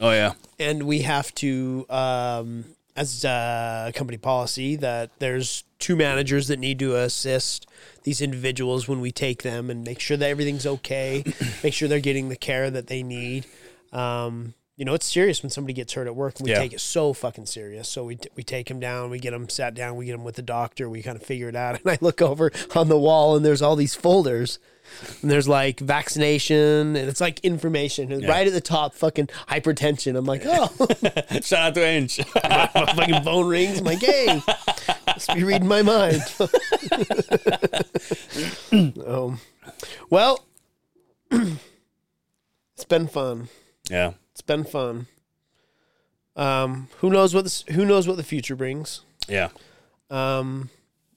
[0.00, 2.64] Oh yeah, and we have to um,
[2.96, 7.66] as a company policy that there's two managers that need to assist
[8.02, 11.24] these individuals when we take them and make sure that everything's okay
[11.64, 13.46] make sure they're getting the care that they need
[13.92, 16.58] um, you know it's serious when somebody gets hurt at work and we Yeah.
[16.58, 19.48] take it so fucking serious so we, t- we take them down we get them
[19.48, 21.88] sat down we get them with the doctor we kind of figure it out and
[21.90, 24.58] i look over on the wall and there's all these folders
[25.22, 28.12] and there's like vaccination and it's like information.
[28.12, 30.16] And right at the top fucking hypertension.
[30.16, 30.68] I'm like oh.
[31.40, 32.20] Shout out to Inch.
[32.44, 33.78] my fucking phone rings.
[33.78, 34.40] I'm like hey
[35.06, 36.22] must be reading my mind.
[39.06, 39.38] Um,
[40.08, 40.44] well
[41.30, 43.48] it's been fun.
[43.90, 45.06] Yeah, it's been fun.
[46.36, 49.02] Um, who knows what this, who knows what the future brings.
[49.28, 49.50] Yeah,
[50.10, 50.70] um,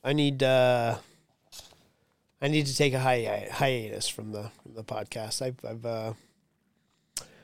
[0.03, 0.97] I need uh,
[2.41, 5.41] I need to take a hi- hiatus from the from the podcast.
[5.41, 6.13] I've I've uh,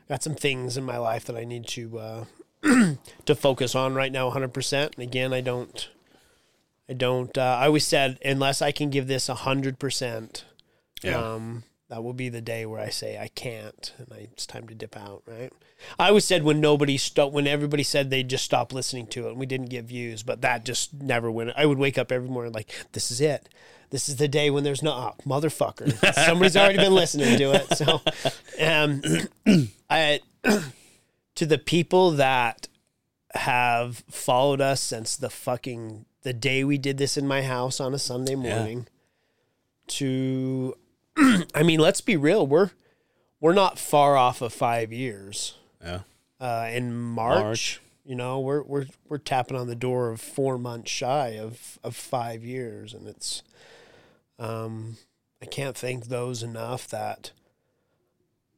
[0.10, 2.26] got some things in my life that I need to uh,
[3.26, 4.96] to focus on right now, hundred percent.
[4.96, 5.90] And again, I don't
[6.92, 7.36] I don't.
[7.38, 10.44] Uh, I always said unless I can give this hundred percent,
[11.02, 11.16] yeah.
[11.16, 14.66] um, that will be the day where I say I can't, and I, it's time
[14.70, 15.24] to dip out.
[15.28, 15.52] Right?
[16.00, 19.32] I always said when nobody stopped, when everybody said they'd just stop listening to it,
[19.32, 21.52] and we didn't get views, but that just never went.
[21.58, 23.50] I would wake up every morning like, this is it.
[23.90, 25.92] This is the day when there's no oh, motherfucker.
[26.26, 27.78] Somebody's already been listening to it.
[27.78, 28.02] So,
[28.66, 30.22] um, I
[31.36, 32.70] to the people that
[33.36, 37.94] have followed us since the fucking the day we did this in my house on
[37.94, 38.88] a Sunday morning
[39.88, 40.76] to
[41.56, 42.72] I mean, let's be real, we're
[43.40, 45.56] we're not far off of 5 years.
[45.84, 46.02] yeah.
[46.40, 47.82] Uh in March, March.
[48.06, 51.96] you know, we're we're we're tapping on the door of 4 months shy of of
[51.96, 53.44] 5 years and it's
[54.40, 54.98] um
[55.42, 57.32] I can't thank those enough that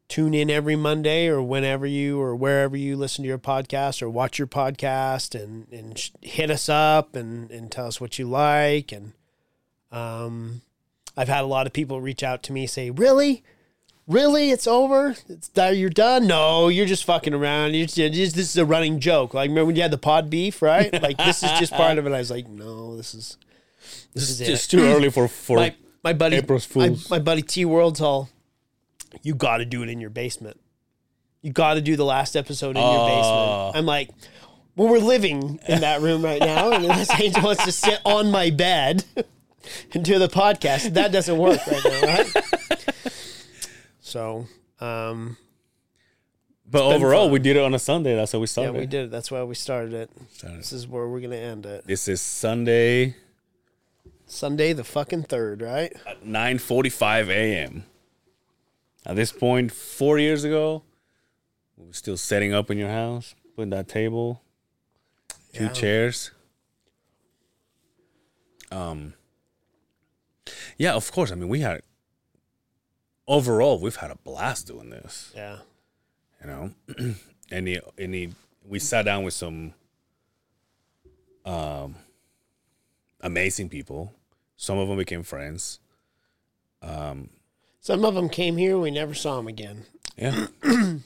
[0.09, 4.09] tune in every Monday or whenever you or wherever you listen to your podcast or
[4.09, 8.28] watch your podcast and and sh- hit us up and and tell us what you
[8.30, 9.14] like and
[9.91, 10.61] um
[11.16, 13.43] I've had a lot of people reach out to me say, "Really?
[14.07, 14.51] Really?
[14.51, 15.16] It's over?
[15.30, 16.28] It's you're done?
[16.28, 17.74] No, you're just fucking around.
[17.76, 19.34] You're just, you're just- this is a running joke.
[19.34, 20.91] Like remember when you had the pod beef, right?
[21.01, 23.38] Like this is just part of it." I was like, "No, this is
[24.14, 25.57] this is It's it." just too early for for.
[25.57, 27.09] my my buddy April's my, Fools.
[27.09, 28.30] my buddy T World's all
[29.22, 30.59] you got to do it in your basement.
[31.41, 33.05] You got to do the last episode in your Oh.
[33.72, 33.78] basement.
[33.78, 34.09] I'm like,
[34.76, 38.32] well, we're living in that room right now, and this angel wants to sit on
[38.32, 39.03] my bed
[39.91, 40.93] do the podcast.
[40.93, 42.28] That doesn't work right now, right?
[44.01, 44.47] so,
[44.80, 45.38] um,
[46.70, 47.34] but overall, fun.
[47.34, 48.16] we did it on a Sunday.
[48.16, 48.74] That's how we started.
[48.74, 49.11] yeah, we did it.
[49.11, 50.09] That's why we started it.
[50.34, 50.59] Started.
[50.59, 51.86] This is where we're gonna end it.
[51.86, 53.16] This is Sunday
[54.26, 55.93] Sunday, the fucking third, right?
[56.07, 57.86] at 9:45 a.m.
[59.05, 60.84] At this point, four years ago,
[61.78, 64.41] we were still setting up in your house, putting that table,
[65.53, 65.70] two Yeah.
[65.72, 66.32] chairs.
[68.72, 69.14] Um,
[70.78, 71.32] Yeah, of course.
[71.32, 71.82] I mean, we had
[73.28, 75.32] overall we've had a blast doing this.
[75.36, 75.58] Yeah.
[76.41, 76.72] You know,
[77.52, 78.32] and he, and he,
[78.68, 79.74] we sat down with some
[81.46, 81.96] um
[83.22, 84.14] amazing people.
[84.58, 85.80] Some of them became friends.
[86.82, 88.78] Some of them came here.
[88.78, 89.84] We never saw them again.
[90.18, 90.48] Yeah,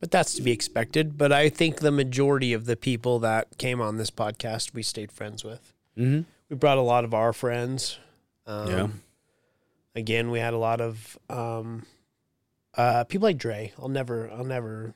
[0.00, 1.16] But that's to be expected.
[1.16, 5.10] But I think the majority of the people that came on this podcast, we stayed
[5.10, 5.72] friends with.
[5.96, 6.22] mm-hmm.
[6.50, 7.98] We brought a lot of our friends.
[8.46, 8.88] Um, yeah,
[9.94, 11.84] Again, we had a lot of um,
[12.74, 13.72] uh, people like Dre.
[13.78, 14.92] I'll never, I'll never,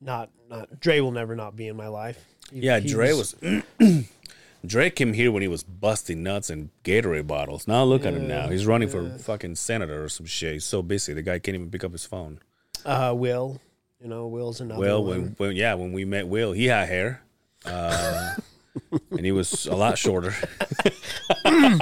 [0.00, 2.24] not, not Dre will never not be in my life.
[2.52, 2.80] He- yeah.
[2.80, 3.34] he Dre was.
[4.66, 7.66] Dre came here when he was busting nuts and Gatorade bottles.
[7.66, 8.48] Now look at him now.
[8.48, 10.52] He's running for fucking senator or some shit.
[10.54, 11.14] He's so busy.
[11.14, 12.40] The guy can't even pick up his phone.
[12.84, 13.60] uh, Will.
[14.02, 14.80] You know, Will's another.
[14.80, 15.10] Well, one.
[15.22, 17.22] when, when yeah, when we met Will, he had hair,
[17.66, 18.34] uh,
[19.10, 20.34] and he was a lot shorter.
[21.44, 21.78] you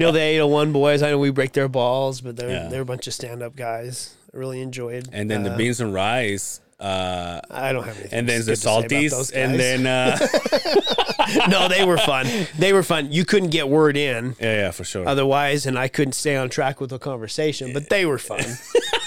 [0.00, 1.02] know the 801 boys.
[1.02, 2.68] I know we break their balls, but they're Yeah.
[2.68, 4.14] they're a bunch of stand up guys.
[4.34, 5.08] I really enjoyed.
[5.12, 8.18] And then the uh, beans and rice, uh, I don't have anything.
[8.18, 12.26] and then the good to say about salties, and then uh, no, they were fun.
[12.58, 13.10] They were fun.
[13.12, 15.08] You couldn't get word in yeah, yeah, for sure.
[15.08, 17.72] otherwise, and I couldn't stay on track with the conversation.
[17.72, 18.44] But they were fun.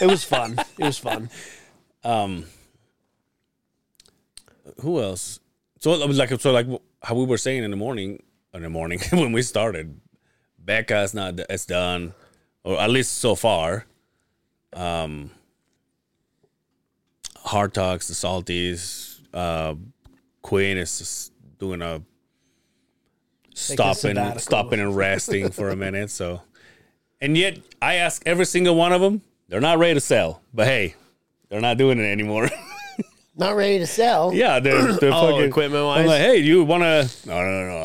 [0.01, 0.57] it was fun.
[0.79, 1.29] It was fun.
[2.03, 2.45] Um,
[4.81, 5.39] who else?
[5.79, 6.65] So it was like so like
[7.01, 8.21] how we were saying in the morning
[8.53, 9.99] in the morning when we started.
[10.57, 12.13] Becca Becca's not it's done,
[12.63, 13.85] or at least so far.
[14.73, 15.31] Um,
[17.37, 19.19] hard talks, the salties.
[19.33, 19.75] Uh,
[20.41, 22.01] Queen is doing a
[23.53, 24.39] stopping, sabbatical.
[24.39, 26.09] stopping and resting for a minute.
[26.11, 26.41] So,
[27.19, 29.21] and yet I ask every single one of them.
[29.47, 30.95] They're not ready to sell, but hey,
[31.49, 32.49] they're not doing it anymore.
[33.39, 34.33] Not ready to sell.
[34.33, 36.01] yeah, they're, they're Oh, fucking equipment-wise?
[36.01, 37.09] I'm like, hey, do you want to?
[37.27, 37.67] No, no, no.
[37.69, 37.77] no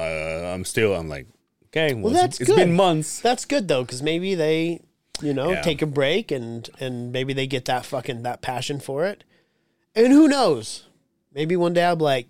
[0.48, 0.94] uh, I'm still.
[0.94, 1.26] I'm like,
[1.68, 1.94] okay.
[1.94, 2.57] Well, Well, that's it's good.
[2.57, 3.20] been months.
[3.20, 4.80] That's good though, because maybe they,
[5.22, 5.62] you know, Yeah.
[5.62, 9.22] take a break and and maybe they get that fucking that passion for it.
[9.94, 10.86] And who knows?
[11.32, 12.28] Maybe one day I'll be like,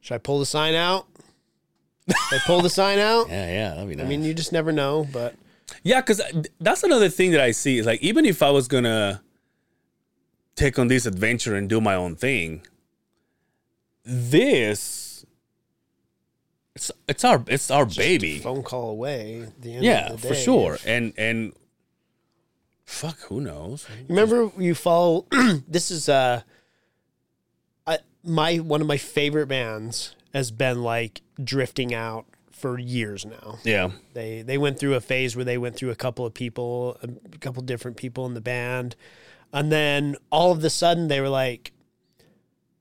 [0.00, 1.06] should I pull the sign out?
[2.06, 3.28] Should I pull the sign out?
[3.30, 4.04] Yeah, yeah, that'd be nice.
[4.04, 5.08] I mean, you just never know.
[5.10, 5.34] But
[5.82, 6.20] Yeah, because
[6.60, 9.22] that's another thing that I see is like even if I was gonna
[10.56, 12.66] take on this adventure and do my own thing,
[14.04, 15.24] this
[16.74, 18.38] it's it's our it's our baby.
[18.38, 19.42] phone call away.
[19.42, 20.78] At the end Yeah, of the for sure.
[20.84, 21.52] And and
[22.84, 23.86] fuck, who knows?
[24.08, 25.26] Remember you follow?
[25.68, 26.42] this is uh,
[27.86, 33.58] I, my one of my favorite bands has been like drifting out for years now.
[33.62, 36.98] Yeah, They they went through a phase where they went through a couple of people,
[37.02, 38.96] a couple different people in the band,
[39.54, 41.72] and then all of a sudden they were like,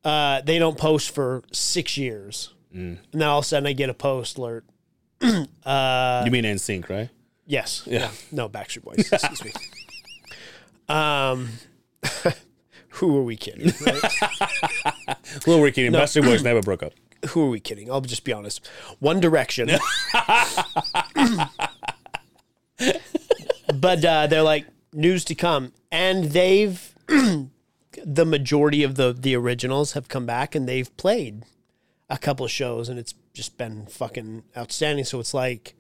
[0.04, 3.90] uh, they don't post for six years, and then all of a sudden I get
[3.90, 4.66] a post alert.
[5.22, 7.10] uh, you mean NSYNC, right?
[7.46, 8.10] yes, Yeah.
[8.32, 9.10] no Backstreet Boys.
[9.12, 9.52] Excuse me.
[10.90, 11.48] Um,
[12.90, 13.72] who are we kidding?
[13.86, 14.04] right?
[15.48, 15.94] are we're kidding.
[15.94, 16.92] Backstreet Boys never broke up.
[17.30, 17.90] who are we kidding?
[17.90, 18.68] I'll just be honest.
[19.00, 19.70] One Direction.
[23.74, 29.94] but uh, they're like news to come, and they've the majority of the the originals
[29.94, 31.44] have come back and they've played
[32.10, 35.06] a couple of shows, and it's just been fucking outstanding.
[35.06, 35.76] So it's like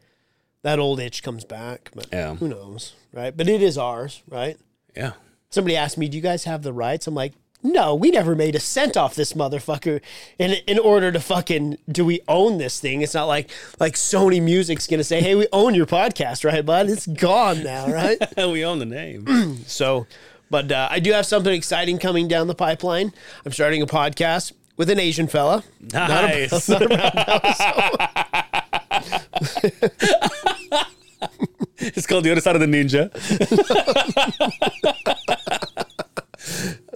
[0.61, 2.35] that old itch comes back, but Yeah.
[2.35, 3.35] who knows, right?
[3.35, 4.57] But it is ours, right?
[4.95, 5.13] Yeah.
[5.49, 7.33] Somebody asked me, "Do you guys have the rights?" I'm like,
[7.63, 10.01] "No, we never made a cent off this motherfucker."
[10.37, 13.01] In in order to fucking do we own this thing?
[13.01, 13.49] It's not like
[13.79, 17.87] like Sony Music's gonna say, "Hey, we own your podcast, right, bud?" It's gone now,
[17.87, 18.17] right?
[18.37, 19.63] And we own the name.
[19.67, 20.07] so,
[20.49, 23.13] but uh, I do have something exciting coming down the pipeline.
[23.45, 25.63] I'm starting a podcast with an Asian fella.
[25.93, 26.51] nice.
[31.79, 33.09] it's called the other side of the ninja.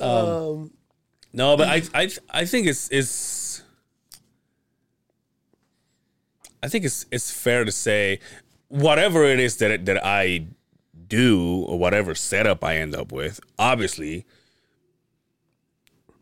[0.07, 0.71] Um,
[1.33, 3.61] no, but I, I, I think it's, it's,
[6.63, 8.19] I think it's, it's fair to say,
[8.69, 10.47] whatever it is that that I
[11.07, 14.25] do or whatever setup I end up with, obviously,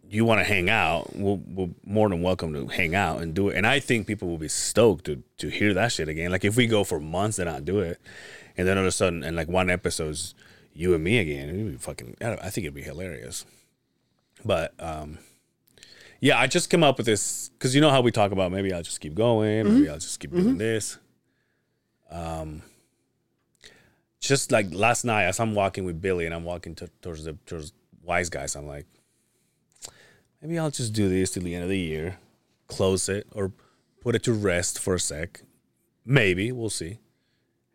[0.09, 3.49] you want to hang out, we'll, we're more than welcome to hang out and do
[3.49, 3.55] it.
[3.57, 6.31] And I think people will be stoked to to hear that shit again.
[6.31, 7.99] Like if we go for months and not do it,
[8.57, 10.35] and then all of a sudden, and like one episode's
[10.73, 12.17] you and me again, it'd be fucking.
[12.19, 13.45] I don't- I think it'd be hilarious.
[14.45, 15.17] But um,
[16.21, 18.71] yeah, I just came up with this because you know how we talk about maybe
[18.71, 20.97] I'll just keep going, maybe I'll just keep doing this.
[22.11, 22.61] Um,
[24.19, 27.33] just like last night, as I'm walking with Billy and I'm walking to, towards the
[27.45, 27.73] towards
[28.03, 28.85] Wise Guys, I'm like,
[30.41, 32.19] maybe I'll just do this till the end of the year,
[32.67, 33.51] close it or
[34.01, 35.41] put it to rest for a sec.
[36.05, 36.99] Maybe we'll see,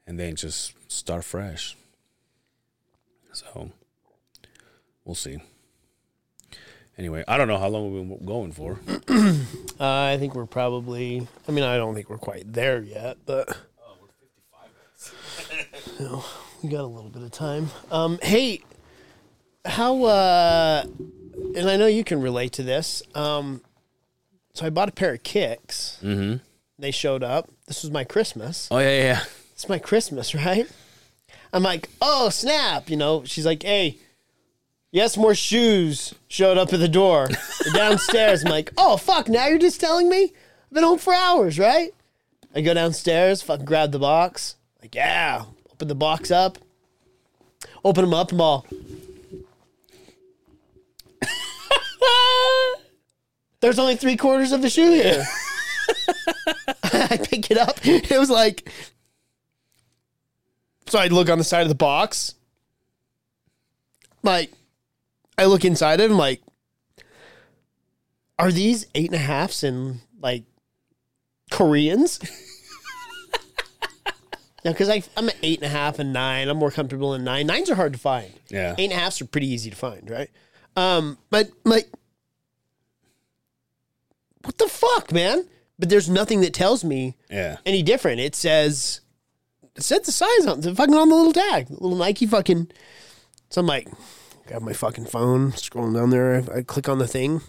[0.07, 1.77] and then just start fresh.
[3.33, 3.73] So
[5.05, 5.41] we'll see.
[7.01, 8.79] Anyway, I don't know how long we've been going for.
[9.81, 11.27] Uh, I think we're probably.
[11.49, 13.49] I mean, I don't think we're quite there yet, but.
[15.99, 16.23] No,
[16.63, 17.71] we got a little bit of time.
[17.91, 18.61] Um, hey,
[19.65, 20.05] how?
[20.05, 20.85] Uh,
[21.57, 23.03] and I know you can relate to this.
[23.15, 23.63] Um,
[24.53, 25.99] so I bought a pair of kicks.
[26.03, 26.45] Mm-hmm.
[26.79, 27.49] They showed up.
[27.67, 28.69] This was my Christmas.
[28.71, 29.25] Oh yeah, yeah.
[29.53, 30.67] It's my Christmas, right?
[31.55, 32.91] I'm like, oh snap!
[32.91, 33.97] You know, she's like, hey,
[34.91, 37.29] yes, more shoes showed up at the door
[37.75, 38.45] downstairs.
[38.45, 39.29] I'm like, oh fuck!
[39.29, 41.93] Now you're just telling me I've been home for hours, right?
[42.55, 44.57] I go downstairs, fucking grab the box.
[44.83, 46.59] Like, yeah, open the box up,
[47.85, 48.67] open them up, I'm all.
[53.61, 55.23] There's only three quarters of the shoe here.
[56.83, 57.79] I pick it up.
[57.85, 58.71] It was like
[60.91, 62.35] so I look on the side of the box.
[64.25, 64.51] Like,
[65.39, 66.11] I look inside it.
[66.11, 66.43] I'm like,
[68.39, 70.45] are these eight and a halfs in like
[71.51, 72.21] Koreans?
[74.65, 76.49] no, because I'm an eight and a half and nine.
[76.49, 77.47] I'm more comfortable in nine.
[77.47, 78.33] Nines are hard to find.
[78.49, 78.75] Yeah.
[78.79, 80.31] Eight and a halfs are pretty easy to find, right?
[80.77, 81.89] Um, but like,
[84.43, 85.47] what the fuck, man?
[85.79, 87.57] But there's nothing that tells me Yeah.
[87.65, 88.21] any different.
[88.21, 89.01] It says
[89.75, 92.71] it said the size on the fucking on the little tag, the little Nike fucking.
[93.51, 93.89] So I'm like,
[94.51, 96.43] grab my fucking phone, scrolling down there.
[96.53, 97.41] I, I click on the thing.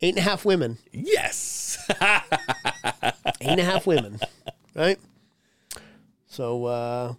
[0.00, 0.78] Eight and a half women.
[0.92, 1.76] Yes.
[2.00, 2.22] Eight
[3.42, 4.18] and a half women.
[4.74, 4.98] Right.
[6.26, 7.14] So uh,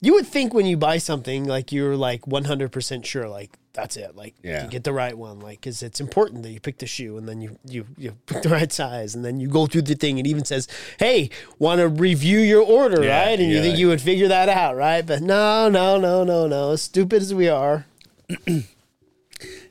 [0.00, 4.16] you would think when you buy something like you're like 100% sure, like that's it.
[4.16, 4.64] Like Yeah.
[4.64, 5.40] you get the right one.
[5.40, 8.42] Like, cause it's important that you pick the shoe and then you, you, you pick
[8.42, 10.18] the right size and then you go through the thing.
[10.18, 10.66] It even says,
[10.98, 13.38] Hey, want to review your order, Yeah, right?
[13.38, 15.04] And you think you would figure that out, right?
[15.04, 16.70] But no, no, no, no, no.
[16.70, 17.86] As stupid as we are.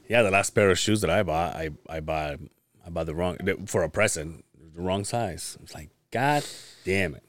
[0.07, 2.39] yeah, the last pair of shoes that I bought, I I bought
[2.85, 4.43] I bought the wrong for a present,
[4.75, 5.57] the wrong size.
[5.63, 6.43] It's like, God
[6.83, 7.23] damn it.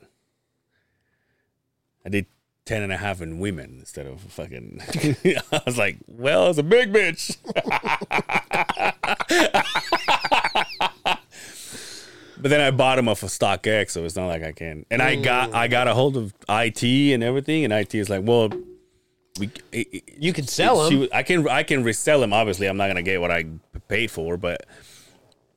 [2.05, 2.27] I did
[2.67, 4.81] 10 and a half in women instead of fucking
[5.53, 7.37] I was like, well, it's a big bitch.
[11.05, 14.85] but then I bought them off of StockX, so it's not like I can.
[14.91, 18.23] And I got I got a hold of IT and everything, and IT is like,
[18.25, 18.51] well,
[19.39, 21.09] we it- it- You can sell she them.
[21.13, 22.33] I can I can resell them.
[22.33, 23.45] Obviously, I'm not gonna get what I
[23.89, 24.67] paid for, but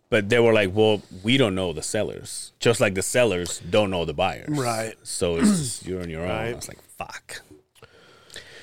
[0.10, 3.90] but they were like, well, we don't know the sellers, just like the sellers don't
[3.90, 4.96] know the buyers, Right.
[5.04, 6.30] So it's you're on your own.
[6.30, 6.50] Right.
[6.50, 7.42] I was like, fuck.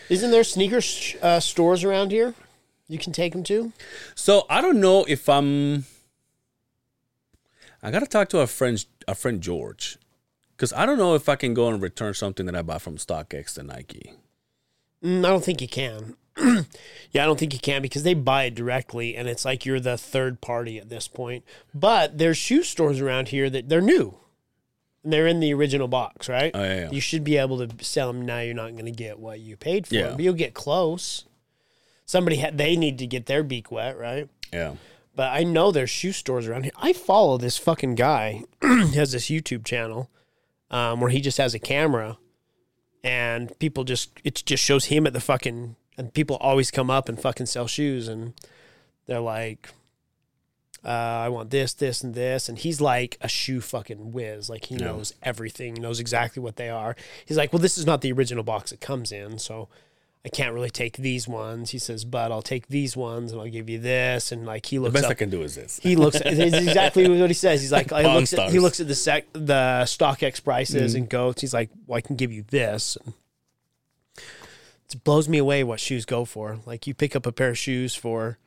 [0.09, 2.35] Isn't there sneaker sh- uh, stores around here
[2.89, 3.73] you can take them to?
[4.15, 5.87] So I don't know if I'm.
[7.83, 9.99] I gotta talk to a friend, a friend George,
[10.57, 12.97] because I don't know if I can go and return something that I bought from
[12.97, 14.13] StockX to Nike.
[15.03, 16.17] Mm, I don't think you can.
[16.39, 19.81] yeah, I don't think you can because they buy it directly, and it's like you're
[19.81, 21.45] the third party at this point.
[21.75, 24.19] But there's shoe stores around here that they're new.
[25.05, 26.51] And they're in the original box, right?
[26.55, 26.91] Oh, yeah, yeah.
[26.91, 28.41] You should be able to sell them now.
[28.41, 30.11] You're not going to get what you paid for, Yeah.
[30.13, 31.27] but you'll get close.
[32.07, 34.29] Somebody had they need to get their beak wet, right?
[34.53, 34.75] Yeah,
[35.15, 36.73] But I know there's shoe stores around here.
[36.77, 38.45] I follow this fucking guy.
[38.63, 40.11] he has this YouTube channel
[40.71, 42.19] um, where he just has a camera,
[43.03, 47.09] and people just it just shows him at the fucking and people always come up
[47.09, 48.35] and fucking sell shoes, and
[49.07, 49.69] they're like,
[50.85, 54.51] uh, "I want this, this, and this," and he's like a shoe fucking whiz.
[54.51, 54.87] Like he Yeah.
[54.87, 56.97] knows everything, knows exactly what they are.
[57.27, 59.69] He's like, "Well, this is not the original box it comes in, so."
[60.27, 61.69] I can't really take these ones.
[61.73, 64.33] He says, but I'll take these ones and I'll give you this.
[64.33, 65.79] And like he the looks best up, I can do is this.
[65.83, 67.61] he looks it's exactly what he says.
[67.61, 71.43] He's like, I looks at, he looks at the sec, the StockX prices and goats.
[71.43, 72.97] He's like, well, I can give you this.
[73.05, 73.13] And
[74.91, 76.59] it blows me away what shoes go for.
[76.65, 78.39] Like you pick up a pair of shoes for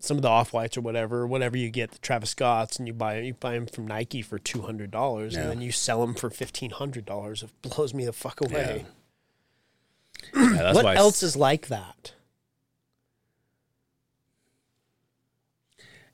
[0.00, 2.94] some of the off whites or whatever, whatever you get the Travis Scotts, and you
[2.94, 5.42] buy you buy them from Nike for two hundred dollars, Yeah.
[5.42, 7.42] and then you sell them for fifteen hundred dollars.
[7.42, 8.84] It blows me the fuck away.
[10.34, 12.12] Yeah, that's what why I else s- is like that?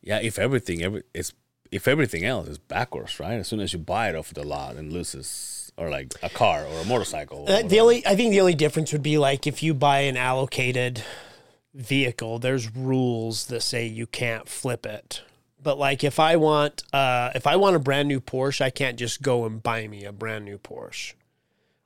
[0.02, 1.32] Yeah, if everything every it's
[1.72, 3.34] if everything else is backwards, right?
[3.34, 6.64] As soon as you buy it off the lot and loses, or like a car
[6.64, 7.40] or a motorcycle.
[7.40, 7.80] or Uh, the whatever.
[7.82, 11.02] only I think the only difference would be like if you buy an allocated
[11.76, 15.22] vehicle, there's rules that say you can't flip it.
[15.62, 18.98] But like if I want uh if I want a brand new Porsche, I can't
[18.98, 21.14] just go and buy me a brand new Porsche.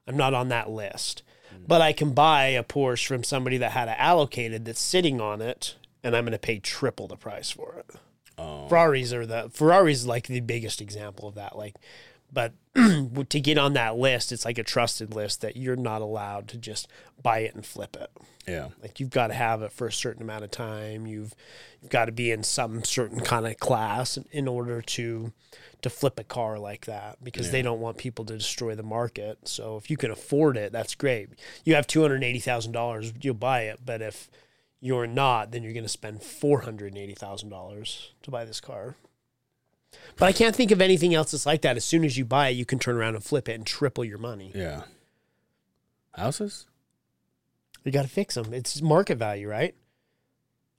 [0.06, 1.22] I'm not on that list.
[1.66, 5.42] But I can buy a Porsche from somebody that had it allocated that's sitting on
[5.42, 7.96] it and I'm going to pay triple the price for it.
[8.38, 8.68] Oh.
[8.68, 11.56] Ferraris are the Ferraris like the biggest example of that.
[11.56, 11.74] Like
[12.32, 16.48] but to get on that list, it's like a trusted list that you're not allowed
[16.48, 16.88] to just
[17.22, 18.10] buy it and flip it.
[18.46, 18.68] Yeah.
[18.80, 21.06] Like you've got to have it for a certain amount of time.
[21.06, 21.34] You've
[21.80, 25.32] you've got to be in some certain kind of class in order to
[25.82, 29.48] to flip a car like that because they don't want people to destroy the market.
[29.48, 31.28] So if you can afford it, that's great.
[31.64, 33.80] You have two hundred eighty thousand dollars, you'll buy it.
[33.84, 34.30] But if
[34.80, 38.60] you're not, then you're going to spend four hundred eighty thousand dollars to buy this
[38.60, 38.96] car.
[40.16, 41.76] But I can't think of anything else that's like that.
[41.76, 44.04] As soon as you buy it, you can turn around and flip it and triple
[44.04, 44.52] your money.
[44.54, 44.82] Yeah.
[46.14, 46.66] Houses?
[47.84, 48.52] You got to fix them.
[48.52, 49.74] It's market value, right?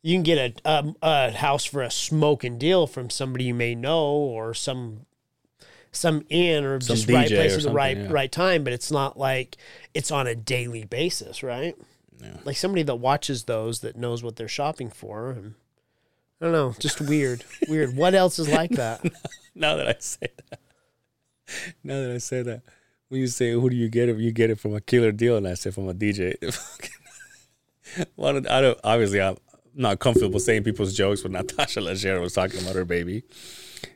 [0.03, 3.76] You can get a, a a house for a smoking deal from somebody you may
[3.76, 5.05] know or some
[5.91, 8.07] some inn or Some just right place at the right yeah.
[8.09, 8.64] right time.
[8.64, 9.57] But it's not like
[9.93, 11.76] it's on a daily basis, right?
[12.22, 12.38] Yeah.
[12.43, 15.32] Like somebody that watches those that knows what they're shopping for.
[15.32, 15.55] And
[16.42, 17.96] I don't know, just weird, weird.
[17.96, 19.02] What else is like that?
[19.54, 20.60] Now that I say that,
[21.84, 22.62] now that I say that,
[23.10, 25.36] when you say who do you get it, you get it from a killer deal,
[25.36, 26.36] and I say from a DJ.
[28.18, 28.80] Of- I don't.
[28.86, 29.36] Obviously, I'm
[29.76, 33.24] not comfortable saying people's jokes, but Natasha Leggero was talking about her baby.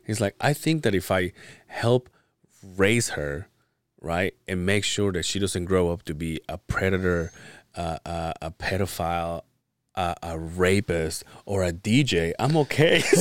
[0.05, 1.31] He's like, I think that if I
[1.67, 2.09] help
[2.75, 3.47] raise her,
[4.01, 7.31] right, and make sure that she doesn't grow up to be a predator,
[7.75, 9.43] uh, uh, a pedophile,
[9.95, 13.01] uh, a rapist, or a DJ, I'm okay.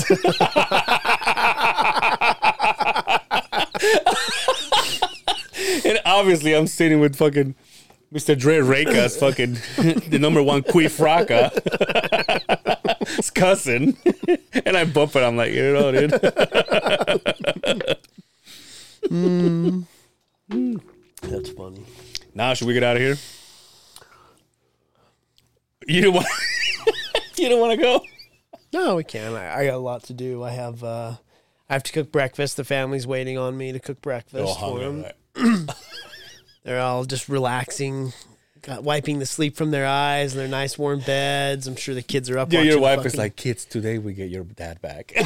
[5.84, 7.54] and obviously, I'm sitting with fucking
[8.12, 8.38] Mr.
[8.38, 9.54] Dre Reka's fucking
[10.08, 11.50] the number one Queef Raka.
[13.18, 13.96] it's cussing.
[14.64, 15.22] and I bump it.
[15.22, 16.10] I'm like, you know, dude.
[21.22, 21.84] That's funny.
[22.34, 23.16] Now, should we get out of here?
[25.86, 26.26] You don't want.
[27.36, 28.04] you don't want to go.
[28.72, 29.34] No, we can.
[29.34, 30.42] I, I got a lot to do.
[30.42, 31.14] I have uh,
[31.68, 32.56] I have to cook breakfast.
[32.56, 35.04] The family's waiting on me to cook breakfast for them.
[36.64, 38.14] They're all just relaxing,
[38.62, 41.66] got, wiping the sleep from their eyes in their nice warm beds.
[41.66, 42.52] I'm sure the kids are up.
[42.52, 45.12] Yeah, your wife is like, kids, today we get your dad back.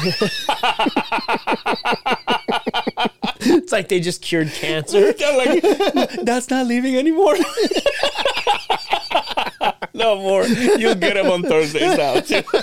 [3.39, 5.13] it's like they just cured cancer.
[5.13, 7.35] Like, that's not leaving anymore.
[9.99, 10.45] No more.
[10.45, 12.41] You'll get him on Thursdays now too.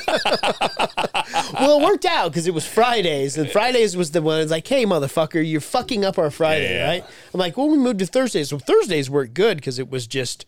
[1.54, 4.40] well, it worked out because it was Fridays, and Fridays was the one.
[4.40, 6.88] It's like, hey, motherfucker, you're fucking up our Friday, Yeah.
[6.88, 7.04] right?
[7.34, 8.48] I'm like, well, we moved to Thursdays.
[8.50, 10.44] So Thursdays worked good because it was just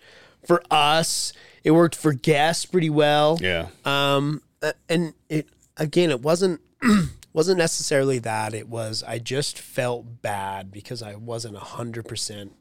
[0.47, 1.33] for us.
[1.65, 3.39] It worked for guests pretty well.
[3.41, 3.69] Yeah.
[3.85, 4.43] Um,
[4.89, 6.61] and it again, it wasn't
[7.33, 8.55] wasn't necessarily that.
[8.55, 12.53] It was I just felt bad because I wasn't hundred percent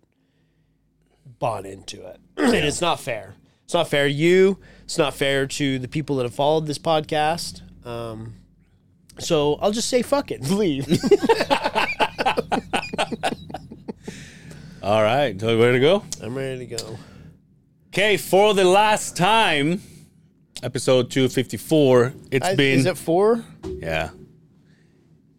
[1.39, 3.36] bought into it, and it's not fair.
[3.68, 4.59] It's not fair to you.
[4.86, 7.63] It's not fair to the people that have followed this podcast.
[7.86, 8.34] Um,
[9.20, 10.88] so I'll just say fuck it, leave.
[14.82, 15.38] All right.
[15.38, 16.01] So ready to go?
[16.24, 16.97] I'm ready to go.
[17.89, 19.82] Okay, for the last time,
[20.63, 22.13] episode 254.
[22.32, 23.43] It's I- been is it four?
[23.65, 24.11] Yeah.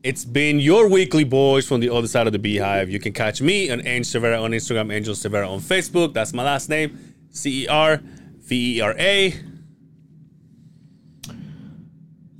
[0.03, 2.91] It's been your weekly boys from the other side of the beehive.
[2.91, 6.13] You can catch me on Angel Cervera on Instagram, Angel Cervera on Facebook.
[6.13, 7.15] That's my last name.
[7.31, 8.01] C E R
[8.49, 9.35] V E R A.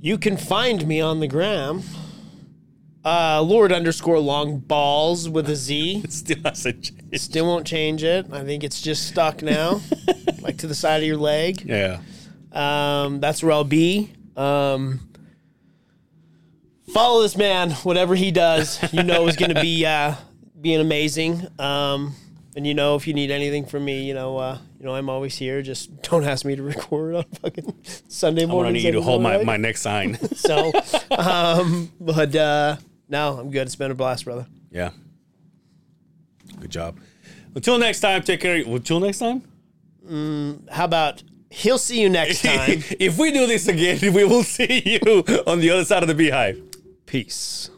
[0.01, 1.83] You can find me on the gram.
[3.05, 6.03] Uh, Lord underscore long balls with a Z.
[6.03, 7.19] It still hasn't changed.
[7.21, 8.25] Still won't change it.
[8.31, 9.81] I think it's just stuck now,
[10.41, 11.61] like to the side of your leg.
[11.63, 12.01] Yeah.
[12.51, 14.11] Um, that's where I'll be.
[14.35, 14.99] Um,
[16.93, 18.79] follow this man, whatever he does.
[18.91, 20.15] You know is going to be uh,
[20.59, 21.47] being amazing.
[21.59, 22.15] Um,
[22.59, 25.09] and you know if you need anything from me, you know, uh, you know I'm
[25.09, 25.61] always here.
[25.61, 27.73] Just don't ask me to record on fucking
[28.09, 28.71] Sunday morning.
[28.71, 30.17] I need you to hold my, my next sign.
[30.35, 30.73] So,
[31.11, 32.75] um, but uh,
[33.07, 33.61] no, I'm good.
[33.61, 34.45] It's been a blast, brother.
[34.71, 34.89] yeah.
[36.59, 36.97] Good job.
[37.55, 38.55] Until next time, take care.
[38.57, 39.43] Until next time?
[40.69, 42.83] How about he'll see you next time?
[42.99, 46.15] if we do this again, we will see you on the other side of the
[46.15, 46.61] beehive.
[47.05, 47.69] Peace.